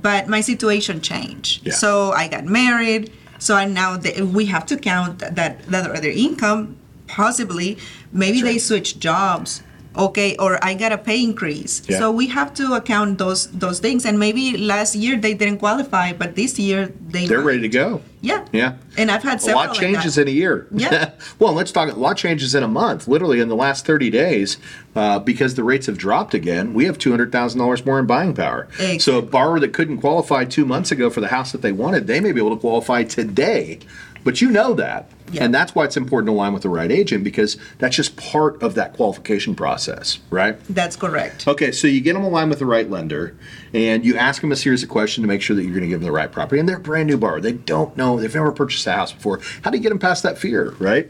[0.00, 1.66] but my situation changed.
[1.66, 1.72] Yeah.
[1.72, 3.12] So I got married.
[3.38, 7.78] So I now they, we have to count that that other income, possibly.
[8.12, 9.62] Maybe they switch jobs."
[9.96, 11.82] Okay, or I got a pay increase.
[11.88, 11.98] Yeah.
[11.98, 14.04] So we have to account those those things.
[14.04, 17.46] And maybe last year they didn't qualify, but this year they They're might.
[17.46, 18.02] ready to go.
[18.20, 18.44] Yeah.
[18.52, 18.74] Yeah.
[18.98, 20.22] And I've had A several lot like changes that.
[20.22, 20.66] in a year.
[20.72, 21.12] Yeah.
[21.38, 21.88] well, let's talk.
[21.90, 23.06] A lot changes in a month.
[23.08, 24.58] Literally in the last 30 days,
[24.96, 28.68] uh, because the rates have dropped again, we have $200,000 more in buying power.
[28.98, 32.06] So a borrower that couldn't qualify two months ago for the house that they wanted,
[32.06, 33.78] they may be able to qualify today.
[34.26, 35.08] But you know that.
[35.30, 35.44] Yeah.
[35.44, 38.60] And that's why it's important to align with the right agent because that's just part
[38.60, 40.58] of that qualification process, right?
[40.68, 41.46] That's correct.
[41.46, 43.36] Okay, so you get them aligned with the right lender,
[43.72, 45.88] and you ask them a series of questions to make sure that you're going to
[45.88, 46.58] give them the right property.
[46.58, 49.40] And they're a brand new borrower; they don't know, they've never purchased a house before.
[49.62, 51.08] How do you get them past that fear, right?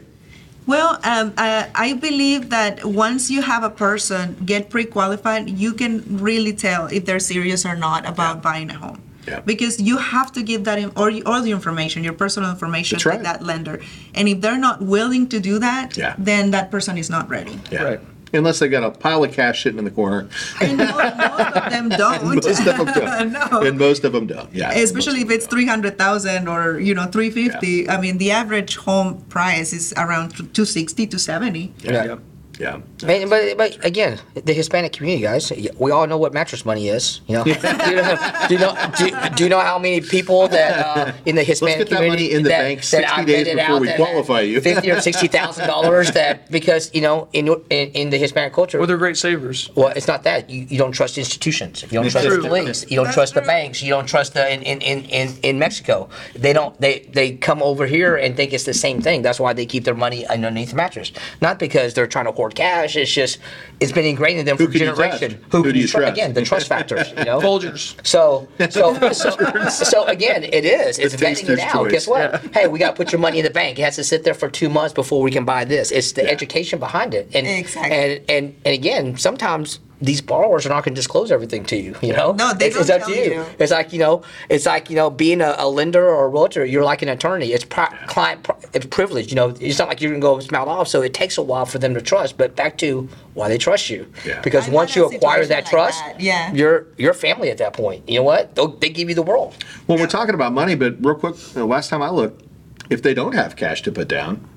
[0.67, 6.19] Well, um, I, I believe that once you have a person get pre-qualified, you can
[6.19, 9.01] really tell if they're serious or not about buying a home.
[9.27, 9.41] Yeah.
[9.41, 13.17] Because you have to give that in, or all the information, your personal information That's
[13.17, 13.81] to that lender,
[14.15, 16.15] and if they're not willing to do that, Yeah.
[16.17, 17.59] then that person is not ready.
[17.71, 17.83] Yeah.
[17.83, 17.99] Right.
[18.33, 20.27] Unless they got a pile of cash sitting in the corner,
[20.61, 22.25] And most, most of them don't.
[22.35, 23.61] most of them don't, no.
[23.61, 24.53] and most of them don't.
[24.53, 27.89] Yeah, Especially if it's three hundred thousand or you know three fifty.
[27.89, 31.73] I mean, the average home price is around two sixty to seventy.
[31.79, 32.03] Yeah.
[32.03, 32.15] yeah.
[32.59, 32.81] Yeah.
[33.03, 37.21] Man, but but again, the Hispanic community, guys, we all know what mattress money is.
[37.27, 38.17] You know, do, you know
[38.47, 41.77] do you know do, do you know how many people that uh, in the Hispanic
[41.77, 43.81] get that community money in the that, bank that 60 I've days vetted before out
[43.81, 44.61] we that qualify you.
[44.61, 48.79] fifty or sixty thousand dollars that because you know in in, in the Hispanic culture.
[48.79, 49.69] Well, they're great savers.
[49.75, 51.83] Well, it's not that you, you don't trust institutions.
[51.83, 52.41] You don't trust True.
[52.41, 52.89] the police.
[52.89, 53.81] You don't That's trust the banks.
[53.81, 56.09] You don't trust the in, in, in, in, in Mexico.
[56.33, 56.79] They don't.
[56.81, 59.21] They they come over here and think it's the same thing.
[59.21, 61.11] That's why they keep their money underneath the mattress.
[61.41, 62.95] Not because they're trying to hoard cash.
[62.95, 63.39] It's just
[63.79, 65.31] it's been ingrained in them Who for can you generation.
[65.39, 65.51] trust?
[65.51, 66.13] Who can do you tru- trust?
[66.13, 67.09] Again, the trust factors.
[67.17, 67.39] You know.
[67.39, 67.95] Folgers.
[68.05, 70.97] So, so, so, so again, it is.
[70.99, 71.73] It's The vetting it taster's out.
[71.73, 71.91] choice.
[71.91, 72.41] Guess what?
[72.53, 73.77] Hey, we got to put your money in the bank.
[73.79, 75.91] It has to sit there for two months before we can buy this.
[75.91, 77.29] It's the education behind it.
[77.33, 77.95] And, Exactly.
[77.95, 81.95] And, and, and again, sometimes these borrowers are not going to disclose everything to you.
[82.01, 83.33] You know, No, they it's, it's don't up to tell you.
[83.33, 83.45] you.
[83.57, 86.65] It's like you know, it's like you know, being a, a lender or a realtor.
[86.65, 87.51] You're like an attorney.
[87.53, 89.29] It's pri- client pri- it's privilege.
[89.31, 90.87] You know, it's not like you're going to go smile off.
[90.87, 92.37] So it takes a while for them to trust.
[92.37, 94.05] But back to why they trust you.
[94.25, 94.39] Yeah.
[94.41, 96.53] Because I've once you acquire that like trust, that, yeah.
[96.53, 98.07] you're you're family at that point.
[98.07, 98.53] You know what?
[98.55, 99.55] They'll, they give you the world.
[99.87, 102.43] Well, we're talking about money, but real quick, the last time I looked,
[102.89, 104.47] if they don't have cash to put down,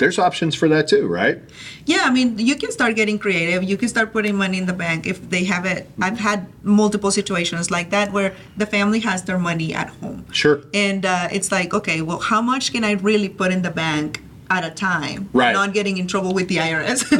[0.00, 1.38] there's options for that too, right?
[1.86, 3.62] Yeah, I mean, you can start getting creative.
[3.62, 5.88] You can start putting money in the bank if they have it.
[6.00, 10.26] I've had multiple situations like that where the family has their money at home.
[10.32, 10.62] Sure.
[10.74, 14.22] And uh, it's like, okay, well, how much can I really put in the bank
[14.50, 15.30] at a time?
[15.32, 15.52] Right.
[15.52, 17.10] Not getting in trouble with the IRS.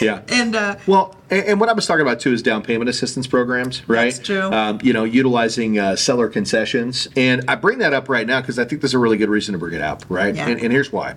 [0.00, 0.22] Yeah.
[0.28, 3.26] and uh, Well, and, and what I was talking about too is down payment assistance
[3.26, 4.12] programs, right?
[4.12, 4.42] That's true.
[4.52, 8.58] Um, you know, utilizing uh, seller concessions, and I bring that up right now because
[8.58, 10.34] I think there's a really good reason to bring it up, right?
[10.34, 10.46] Yeah.
[10.48, 11.16] And, and here's why: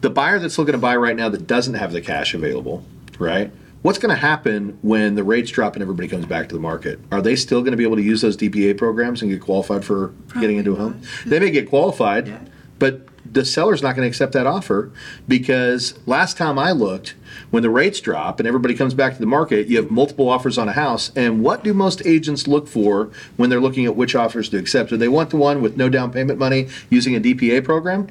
[0.00, 2.84] the buyer that's looking to buy right now that doesn't have the cash available,
[3.18, 3.50] right?
[3.82, 6.98] What's going to happen when the rates drop and everybody comes back to the market?
[7.12, 9.84] Are they still going to be able to use those DPA programs and get qualified
[9.84, 11.02] for getting into a home?
[11.26, 12.38] They may get qualified, Yeah.
[12.78, 14.90] but the seller's not going to accept that offer
[15.26, 17.14] because last time I looked,
[17.50, 20.58] when the rates drop and everybody comes back to the market, you have multiple offers
[20.58, 21.10] on a house.
[21.16, 24.90] And what do most agents look for when they're looking at which offers to accept?
[24.90, 28.08] Do they want the one with no down payment money using a DPA program?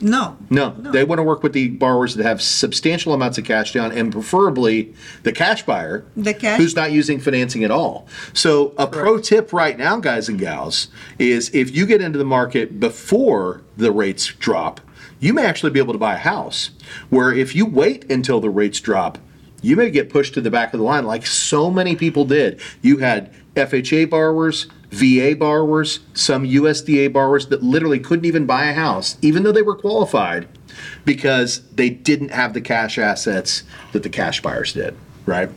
[0.00, 0.36] No.
[0.48, 3.92] No, they want to work with the borrowers that have substantial amounts of cash down
[3.92, 8.06] and preferably the cash buyer The cash- who's not using financing at all.
[8.32, 12.24] So, a pro tip right now, guys and gals, is if you get into the
[12.24, 14.80] market before the rates drop,
[15.20, 16.70] you may actually be able to buy a house.
[17.10, 19.18] Where if you wait until the rates drop,
[19.62, 22.60] you may get pushed to the back of the line like so many people did.
[22.80, 28.72] You had FHA borrowers, VA borrowers, some USDA borrowers that literally couldn't even buy a
[28.72, 30.48] house, even though they were qualified
[31.04, 34.96] because they didn't have the cash assets that the cash buyers did,
[35.30, 35.48] right?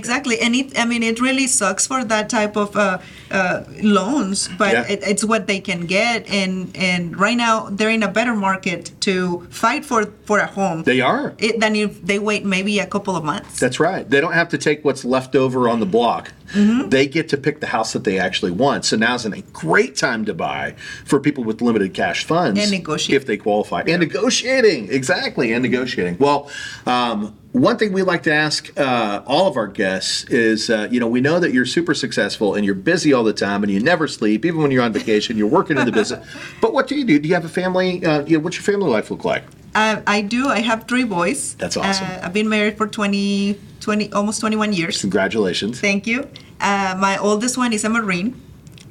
[0.00, 0.78] Exactly, and it.
[0.78, 2.98] I mean, it really sucks for that type of uh,
[3.30, 4.92] uh, loans, but Yeah.
[4.92, 6.52] it, it's what they can get, and
[6.90, 9.14] and right now they're in a better market to
[9.50, 10.82] fight for for a home.
[10.84, 11.34] They are.
[11.38, 13.58] it, than if they wait maybe a couple of months.
[13.58, 14.04] That's right.
[14.10, 16.32] They don't have to take what's left over on the block.
[16.54, 16.90] Mm-hmm.
[16.90, 18.84] They get to pick the house that they actually want.
[18.84, 20.74] So now's a great time to buy
[21.04, 22.60] for people with limited cash funds.
[22.60, 23.16] And negotiate.
[23.16, 23.82] If they qualify.
[23.86, 24.92] And negotiating.
[24.92, 25.52] Exactly.
[25.52, 26.18] And negotiating.
[26.18, 26.48] Well,
[26.86, 31.00] um, one thing we like to ask uh, all of our guests is, uh, you
[31.00, 33.80] know, we know that you're super successful and you're busy all the time and you
[33.80, 36.26] never sleep, even when you're on vacation, you're working in the business.
[36.60, 37.18] But what do you do?
[37.18, 38.04] Do you have a family?
[38.04, 39.44] Uh, you know, what's your family life look like?
[39.74, 40.48] Uh, I do.
[40.48, 41.54] I have three boys.
[41.54, 42.06] That's awesome.
[42.06, 45.00] Uh, I've been married for 20, 20 almost 21 years.
[45.00, 45.80] Congratulations.
[45.80, 46.28] Thank you.
[46.60, 48.40] Uh, my oldest one is a Marine.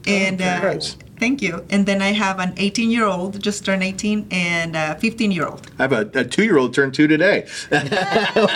[0.08, 0.98] And uh, congrats.
[1.20, 1.66] Thank you.
[1.70, 5.46] And then I have an 18 year old, just turned 18, and a 15 year
[5.48, 5.70] old.
[5.80, 7.48] I have a, a two year old turned two today.
[7.70, 7.90] Happy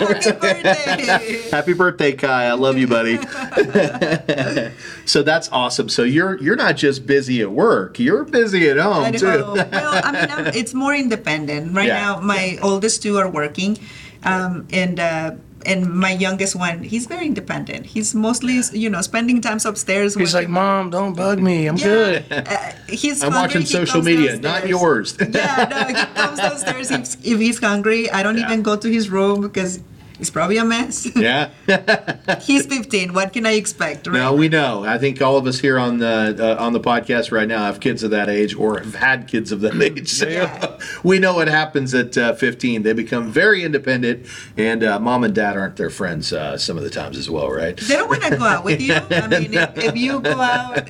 [0.04, 1.48] birthday!
[1.50, 2.44] Happy birthday, Kai.
[2.46, 3.16] I love you, buddy.
[5.06, 5.88] so that's awesome.
[5.88, 9.26] So you're you're not just busy at work, you're busy at home I too.
[9.26, 9.56] well,
[10.04, 11.74] I mean, I'm, it's more independent.
[11.74, 12.00] Right Yeah.
[12.00, 13.78] now, my oldest two are working,
[14.24, 15.32] um, and uh,
[15.66, 17.86] and my youngest one, he's very independent.
[17.86, 20.14] He's mostly, you know, spending times upstairs.
[20.14, 20.54] He's like, working.
[20.54, 21.66] Mom, don't bug me.
[21.66, 21.84] I'm Yeah.
[21.84, 22.24] good.
[22.30, 25.16] Uh, he's I'm hungry, watching he social comes media, not yours.
[25.20, 28.10] yeah, no, he comes downstairs if, if he's hungry.
[28.10, 28.46] I don't Yeah.
[28.46, 29.80] even go to his room because
[30.20, 31.08] it's probably a mess.
[31.16, 31.50] yeah.
[32.40, 33.12] he's 15.
[33.14, 34.06] What can I expect?
[34.06, 34.14] Right?
[34.14, 34.84] No, we know.
[34.84, 37.80] I think all of us here on the uh, on the podcast right now have
[37.80, 40.08] kids of that age or have had kids of that age.
[40.10, 40.78] So Yeah.
[41.02, 42.82] we know what happens at uh, 15.
[42.82, 46.84] They become very independent, and uh, mom and dad aren't their friends uh, some of
[46.84, 47.76] the times as well, right?
[47.76, 48.94] They don't want to go out with you.
[48.94, 50.88] I mean, if, if you go out,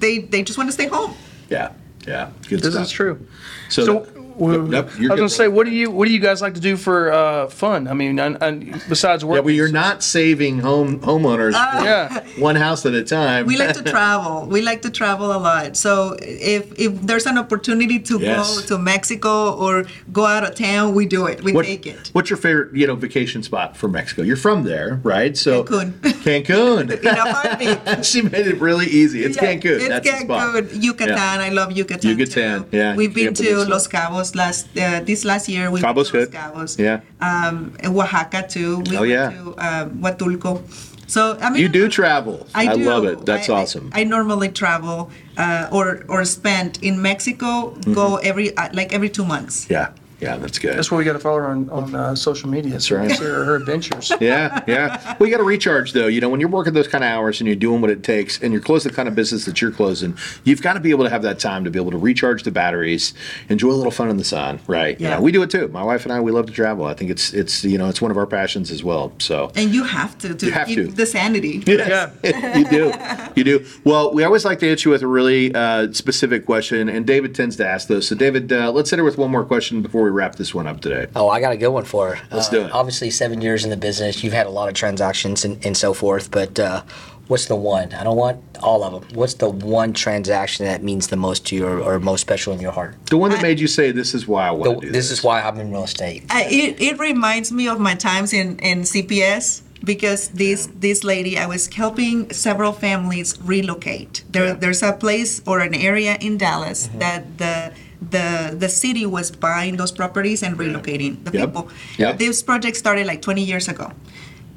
[0.00, 1.14] they they just want to stay home.
[1.50, 1.72] Yeah,
[2.06, 2.30] yeah.
[2.48, 2.86] Good This stuff.
[2.86, 3.26] is true.
[3.68, 6.12] So, So, that- well, Nope, I you're was gonna say, what do you what do
[6.12, 7.88] you guys like to do for uh, fun?
[7.88, 9.36] I mean, and, and besides work.
[9.36, 12.24] yeah, well, you're not saving home homeowners for Yeah.
[12.38, 13.46] one house at a time.
[13.46, 14.46] We like to travel.
[14.46, 15.76] We like to travel a lot.
[15.76, 18.60] So if if there's an opportunity to Yes.
[18.60, 21.42] go to Mexico or go out of town, we do it.
[21.42, 22.10] We What- take it.
[22.12, 24.22] What's your favorite, you know, vacation spot for Mexico?
[24.22, 25.36] You're from there, right?
[25.36, 25.92] So Cancun.
[26.26, 26.90] Cancun.
[27.00, 28.04] In a heartbeat.
[28.04, 29.24] she made it really easy.
[29.24, 29.76] It's Yeah, Cancun.
[29.80, 30.54] It's That's the spot.
[30.54, 30.82] Cancun.
[30.82, 31.16] Yucatan.
[31.16, 31.46] Yeah.
[31.46, 32.10] I love Yucatan.
[32.10, 32.76] Yucatan, too.
[32.76, 33.72] yeah, We've been Yucatan to Peninsula.
[33.74, 35.70] Los Cabos last uh, this last year.
[35.70, 36.30] We Cabos good.
[36.30, 36.78] Cabos.
[36.78, 37.00] Yeah.
[37.20, 38.80] Um, Oaxaca too.
[38.88, 39.30] We Oh, yeah.
[39.30, 40.62] to um, Huatulco.
[41.06, 42.46] So I mean, You do travel.
[42.54, 42.84] I, do.
[42.84, 43.26] love it.
[43.26, 43.90] That's I- I- awesome.
[43.92, 47.74] I, normally travel uh, or or spend in Mexico.
[47.92, 49.66] Go every uh, like every two months.
[49.68, 49.88] yeah.
[50.22, 50.76] Yeah, that's good.
[50.78, 52.72] That's where we got to follow her on, on uh, social media.
[52.72, 53.10] That's right.
[53.10, 54.12] See her, her adventures.
[54.20, 55.16] yeah, yeah.
[55.18, 56.06] Well, you got to recharge though.
[56.06, 58.40] You know, when you're working those kind of hours and you're doing what it takes,
[58.40, 61.04] and you're closing the kind of business that you're closing, you've got to be able
[61.04, 63.14] to have that time to be able to recharge the batteries,
[63.48, 64.98] enjoy a little fun in the sun, right?
[65.00, 65.16] You Yeah.
[65.16, 65.66] know, we do it too.
[65.68, 66.84] My wife and I, we love to travel.
[66.86, 69.12] I think it's it's you know it's one of our passions as well.
[69.18, 70.86] So And you have to to You have keep to.
[70.86, 71.62] the sanity.
[71.66, 72.10] Yeah.
[72.56, 72.92] you do.
[73.34, 73.66] You do.
[73.84, 77.34] Well, we always like to hit you with a really uh, specific question, and David
[77.34, 78.06] tends to ask those.
[78.06, 80.66] So, David, uh, let's hit her with one more question before we wrap this one
[80.66, 81.06] up today.
[81.16, 82.22] Oh, I got a good one for her.
[82.30, 82.72] Let's Uh, do it.
[82.72, 85.92] Obviously, seven years in the business, you've had a lot of transactions and, and so
[85.94, 86.30] forth.
[86.30, 86.82] But uh,
[87.28, 87.92] what's the one?
[87.94, 89.04] I don't want all of them.
[89.18, 92.60] What's the one transaction that means the most to you or, or most special in
[92.60, 92.94] your heart?
[93.06, 95.08] The one that made you say, "This is why I want The- to do this
[95.08, 96.24] this." is why I'm in real estate.
[96.30, 101.36] I, it, it reminds me of my times in, in CPS because this this lady
[101.36, 104.22] I was helping several families relocate.
[104.30, 104.52] There, Yeah.
[104.54, 107.72] There's a place or an area in Dallas that the
[108.10, 111.46] the the city was buying those properties and relocating the Yep.
[111.48, 111.68] people.
[111.98, 112.18] Yep.
[112.18, 113.92] This project started like 20 years ago,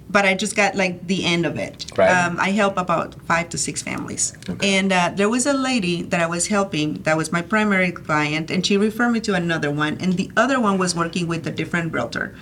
[0.09, 1.85] but I just got like the end of it.
[1.97, 2.09] Right.
[2.09, 6.19] Um, I help about five to six families, and uh, there was a lady that
[6.21, 9.97] I was helping that was my primary client, and she referred me to another one,
[9.99, 12.33] and the other one was working with a different realtor.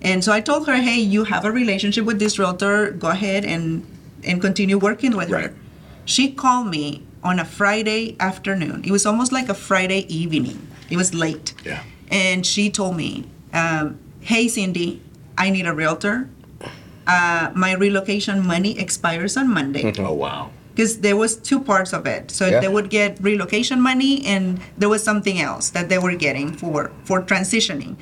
[0.00, 2.90] And so I told her, "Hey, you have a relationship with this realtor.
[2.92, 3.82] Go ahead and
[4.24, 5.44] and continue working with Right.
[5.50, 5.54] her."
[6.04, 8.82] She called me on a Friday afternoon.
[8.84, 10.66] It was almost like a Friday evening.
[10.90, 11.54] It was late.
[11.64, 11.82] Yeah.
[12.10, 15.00] And she told me, um, "Hey, Cyndi,
[15.36, 16.28] I need a realtor.
[17.06, 20.50] Uh, my relocation money expires on Monday." Oh wow.
[20.74, 22.30] because there was two parts of it.
[22.30, 22.60] So Yeah.
[22.60, 26.90] they would get relocation money, and there was something else that they were getting for
[27.04, 27.96] for transitioning.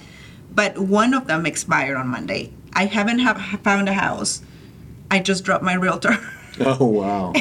[0.54, 2.52] But one of them expired on Monday.
[2.74, 4.42] I haven't have found a house.
[5.10, 6.18] I just dropped my realtor.
[6.60, 7.32] Oh wow.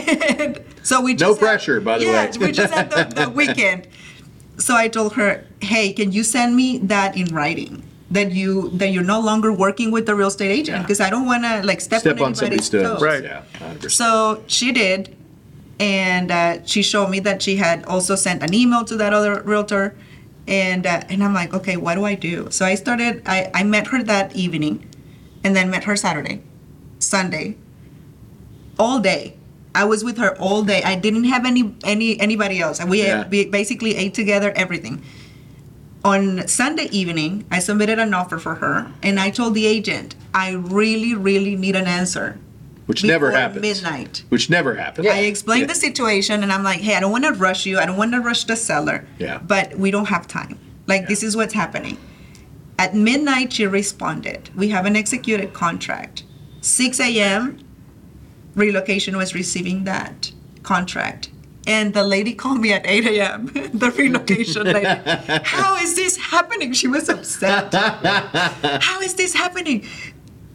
[0.84, 2.48] so we just No had- pressure, by the yeah, way.
[2.48, 3.88] we just had the, the weekend.
[4.58, 8.90] So I told her, "Hey, can you send me that in writing?" That you that
[8.92, 10.82] you're no longer working with the real estate agent Yeah.
[10.84, 12.84] because I don't want to like step, Step on on somebody's toes.
[12.84, 13.02] toes.
[13.02, 13.24] Right.
[13.24, 13.44] Yeah.
[13.60, 13.92] 100%.
[13.92, 15.16] So she did,
[15.80, 19.42] and uh, she showed me that she had also sent an email to that other
[19.42, 19.96] realtor,
[20.48, 22.48] And uh, and I'm like, okay, what do I do?
[22.52, 23.24] So I started.
[23.26, 24.86] I I met her that evening,
[25.44, 26.44] and then met her Saturday,
[27.00, 27.56] Sunday,
[28.80, 29.36] all day.
[29.74, 30.82] I was with her all day.
[30.84, 32.84] I didn't have any any anybody else.
[32.84, 33.28] We, Yeah.
[33.28, 35.02] we basically ate together, everything.
[36.04, 40.52] On Sunday evening, I submitted an offer for her, and I told the agent, I
[40.52, 42.38] really, really need an answer.
[42.86, 43.64] Which never happens.
[43.64, 44.24] Midnight.
[44.30, 45.08] Which never happens.
[45.08, 45.68] I explained Yeah.
[45.74, 47.80] the situation, and I'm like, hey, I don't want to rush you.
[47.80, 49.08] I don't want to rush the seller.
[49.18, 49.40] Yeah.
[49.40, 50.60] But we don't have time.
[50.86, 51.98] Like, this is what's happening.
[52.78, 54.52] At midnight, she responded.
[54.56, 56.22] We have an executed contract.
[56.62, 57.58] 6 a.m.,
[58.56, 60.32] relocation was receiving that
[60.64, 61.30] contract.
[61.68, 64.86] And the lady called me at 8 a.m., the relocation lady.
[65.44, 66.74] How is this happening?
[66.74, 67.74] She was upset.
[67.74, 69.88] How is this happening?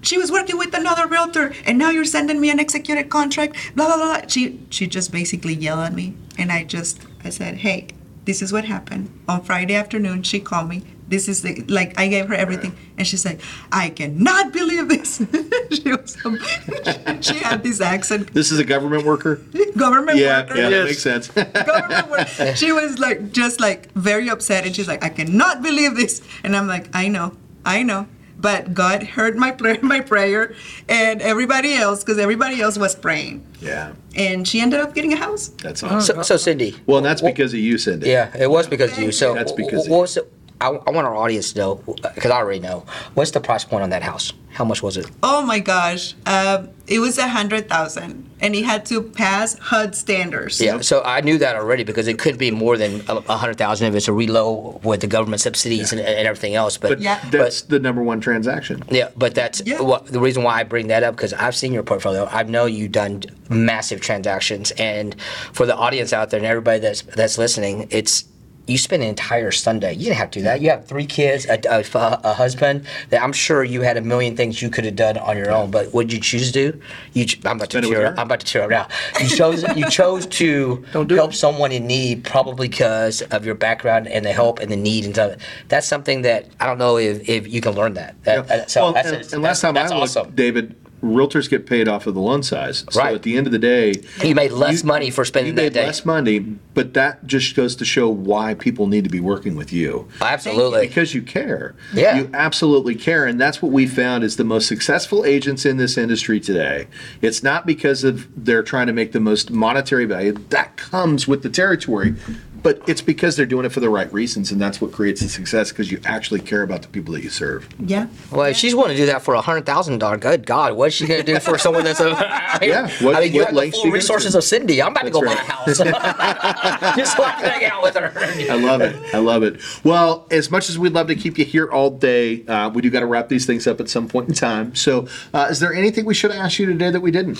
[0.03, 3.57] She was working with another realtor, and now you're sending me an executed contract.
[3.75, 4.29] Blah blah blah.
[4.29, 7.89] She she just basically yelled at me, and I just I said, hey,
[8.25, 10.23] this is what happened on Friday afternoon.
[10.23, 10.85] She called me.
[11.11, 13.41] This is the like I gave her everything, and she's like,
[13.73, 15.19] I cannot believe this.
[15.73, 16.39] she was um,
[17.21, 19.41] she had this accent, This is a government worker?
[19.77, 20.57] government Yeah, worker.
[20.57, 21.27] yeah, that makes sense.
[21.73, 22.29] government work.
[22.57, 26.55] She was like, just like very upset, and she's like, I cannot believe this, and
[26.57, 27.35] I'm like, I know,
[27.67, 28.07] I know,
[28.39, 30.55] but God heard my prayer, my prayer,
[30.89, 35.17] and everybody else, because everybody else was praying, yeah, and she ended up getting a
[35.17, 35.49] house.
[35.49, 36.23] that's awesome.
[36.23, 36.79] So, so Cyndi.
[36.87, 38.07] Well, and that's because of you, Cyndi.
[38.07, 39.11] Yeah, it was because of you.
[39.13, 40.33] So That's because of what was it?
[40.61, 41.75] I, I want our audience to know
[42.15, 42.85] because I already know.
[43.15, 44.33] What's the price point on that house?
[44.53, 45.07] How much was it?
[45.23, 49.95] Oh my gosh, um, it was a hundred thousand, and he had to pass HUD
[49.95, 50.61] standards.
[50.61, 53.59] Yeah, so I knew that already because it could be more than a a hundred
[53.59, 56.77] thousand if it's a reload with the government subsidies and, and everything else.
[56.77, 57.21] But But Yeah.
[57.31, 58.83] that's the number one transaction.
[58.91, 59.81] Yeah, but that's Yeah.
[59.83, 62.27] what the reason why I bring that up because I've seen your portfolio.
[62.31, 65.15] I know you've done massive transactions, and
[65.53, 68.25] for the audience out there and everybody that's that's listening, it's
[68.71, 69.93] you spend an entire Sunday.
[69.95, 70.61] You didn't have to do that.
[70.61, 71.85] You have three kids, a, a,
[72.25, 72.87] a husband.
[73.11, 75.71] That I'm sure you had a million things you could have done on your own.
[75.71, 76.81] But what did you choose to do?
[77.13, 78.07] You, I'm about to Spend it with tear.
[78.07, 78.19] up.
[78.19, 78.89] I'm about to tear up now.
[79.21, 79.63] You chose.
[79.77, 81.37] you chose to Don't do help it.
[81.37, 85.15] someone in need, probably because of your background and the help and the need and
[85.15, 85.37] stuff.
[85.69, 88.15] That's something that I don't know if, if you can learn that.
[88.25, 88.55] that Yeah.
[88.55, 90.31] uh, so well, that's, and, that's- and last time I that's looked, awesome.
[90.35, 92.85] David, realtors get paid off of the loan size.
[92.91, 93.15] So Right.
[93.15, 95.73] at the end of the day, You made less You- money for you spending made
[95.73, 95.87] that day.
[95.87, 96.39] less money,
[96.75, 100.07] but that just goes to show why people need to be working with you.
[100.21, 100.87] Absolutely.
[100.87, 101.75] Because you care.
[101.95, 102.19] Yeah.
[102.19, 103.25] You absolutely care.
[103.27, 106.87] And that's what we found is the most successful agents in this industry today.
[107.23, 110.35] It's not because of they're trying to make the most monetary value.
[110.51, 112.15] That comes with the territory.
[112.63, 115.29] But it's because they're doing it for the right reasons, and that's what creates the
[115.29, 117.67] success because you actually care about the people that you serve.
[117.79, 118.07] Yeah.
[118.31, 120.95] Well, if she's willing to do that for a hundred thousand dollar, good God, what's
[120.95, 122.11] she gonna do for someone that's a?
[122.17, 124.43] I mean, Yeah, what- I mean, you what have the full you go resources of
[124.43, 124.85] Cyndi.
[124.85, 127.95] I'm about to go That's buy a house just so I can hang out with
[127.97, 128.13] her.
[128.51, 129.15] I love it.
[129.15, 129.61] I love it.
[129.85, 132.91] Well, as much as we'd love to keep you here all day, uh, we do
[132.91, 134.75] got to wrap these things up at some point in time.
[134.75, 137.39] So, uh, is there anything we should have asked you today that we didn't?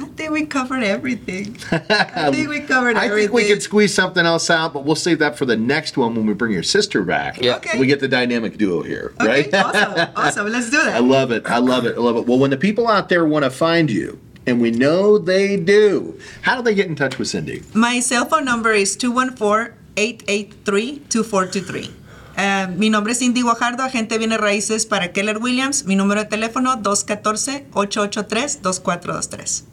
[0.00, 1.56] I think we covered everything.
[1.72, 2.96] I think we covered everything.
[2.96, 3.28] I everything.
[3.28, 6.14] think we could squeeze something else out, but we'll save that for the next one
[6.14, 7.40] when we bring your sister back.
[7.40, 7.56] Yeah.
[7.56, 7.78] Okay.
[7.78, 9.54] We get the dynamic duo here, Okay, right?
[9.54, 10.48] awesome, awesome.
[10.52, 10.94] Let's do that.
[10.94, 11.46] I love it.
[11.46, 11.96] I love it.
[11.96, 12.26] I love it.
[12.26, 16.18] Well, when the people out there want to find you, and we know they do,
[16.42, 17.62] how do they get in touch with Cyndi?
[17.74, 21.90] My cell phone number is 214-883-2423.
[22.40, 25.84] Eh, mi nombre es Cyndi Guajardo, agente de bienes raíces para Keller Williams.
[25.86, 29.64] Mi número de teléfono 214-883-2423.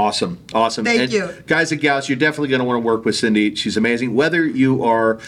[0.00, 0.38] Awesome.
[0.54, 0.84] Awesome.
[0.84, 1.28] Thank And you.
[1.46, 3.54] Guys and gals, you're definitely going to want to work with Cyndi.
[3.56, 4.14] She's amazing.
[4.14, 5.18] Whether you are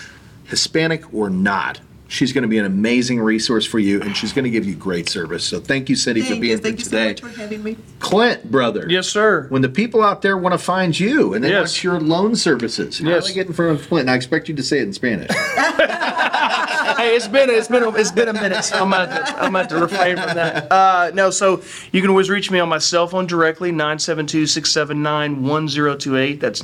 [0.45, 1.81] Hispanic or not,
[2.13, 4.75] she's going to be an amazing resource for you and she's going to give you
[4.75, 5.45] great service.
[5.45, 7.09] So thank you, Cyndi, for Thank being you, here thank you so today.
[7.09, 7.77] much for having me.
[8.01, 8.85] Clint, brother.
[8.89, 9.47] Yes, sir.
[9.49, 11.71] When the people out there want to find you and they Yes.
[11.71, 13.25] want your loan services, how Yes.
[13.25, 14.03] do they get in front of Clint?
[14.03, 15.31] And I expect you to say it in Spanish.
[15.33, 19.55] hey, it's been it's been a, it's been a minute, so I'm about to, I'm
[19.55, 20.71] about to refrain from that.
[20.71, 26.41] Uh, no, so you can always reach me on my cell phone directly 972-679-1028.
[26.41, 26.63] That's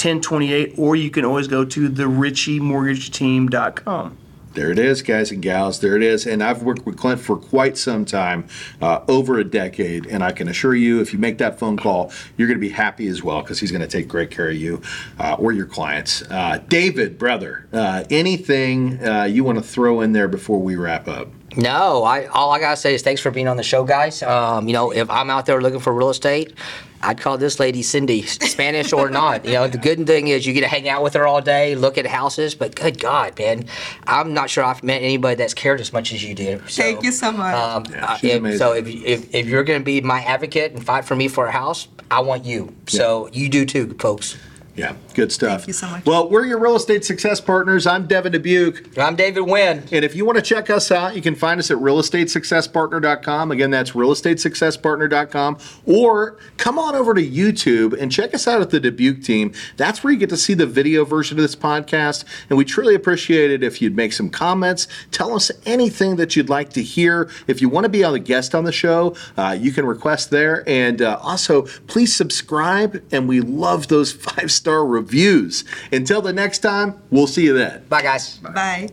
[0.00, 4.16] 972-679-1028, or you can always go to the RicheyMortgageTeam.com.
[4.52, 5.78] There it is, guys and gals.
[5.78, 6.26] There it is.
[6.26, 8.48] And I've worked with Clint for quite some time,
[8.82, 10.06] uh, over a decade.
[10.06, 12.70] And I can assure you, if you make that phone call, you're going to be
[12.70, 14.82] happy as well because he's going to take great care of you
[15.20, 16.22] uh, or your clients.
[16.22, 21.06] Uh, David, brother, uh, anything uh, you want to throw in there before we wrap
[21.06, 21.28] up?
[21.56, 24.22] No, I all I gotta say is thanks for being on the show, guys.
[24.22, 26.54] Um, you know, if I'm out there looking for real estate,
[27.02, 29.44] I'd call this lady Cyndi, Spanish or not.
[29.44, 31.74] You know, the good thing is you get to hang out with her all day,
[31.74, 32.54] look at houses.
[32.54, 33.64] But good God, man,
[34.06, 36.68] I'm not sure I've met anybody that's cared as much as you did.
[36.70, 37.54] So, Thank you so much.
[37.54, 40.84] Um, Yeah, uh, she's if- so if, if if you're gonna be my advocate and
[40.84, 42.74] fight for me for a house, I want you.
[42.86, 44.36] So you do too, folks.
[44.76, 45.62] Yeah, good stuff.
[45.62, 46.06] Thank you so much.
[46.06, 47.86] Well, we're your real estate success partners.
[47.86, 48.96] I'm Devin Dubuc.
[48.96, 49.90] I'm David Nguyen.
[49.92, 53.50] And if you want to check us out, you can find us at realestatesuccesspartner.com.
[53.50, 55.58] Again, that's realestatesuccesspartner.com.
[55.86, 59.52] Or come on over to YouTube and check us out at the Dubuc team.
[59.76, 62.24] That's where you get to see the video version of this podcast.
[62.48, 64.86] And we truly appreciate it if you'd make some comments.
[65.10, 67.28] Tell us anything that you'd like to hear.
[67.48, 70.30] If you want to be on a guest on the show, uh, you can request
[70.30, 70.62] there.
[70.68, 73.02] And uh, also, please subscribe.
[73.10, 75.64] And we love those five star reviews.
[75.90, 77.84] Until the next time, we'll see you then.
[77.88, 78.38] Bye, guys.
[78.38, 78.90] Bye.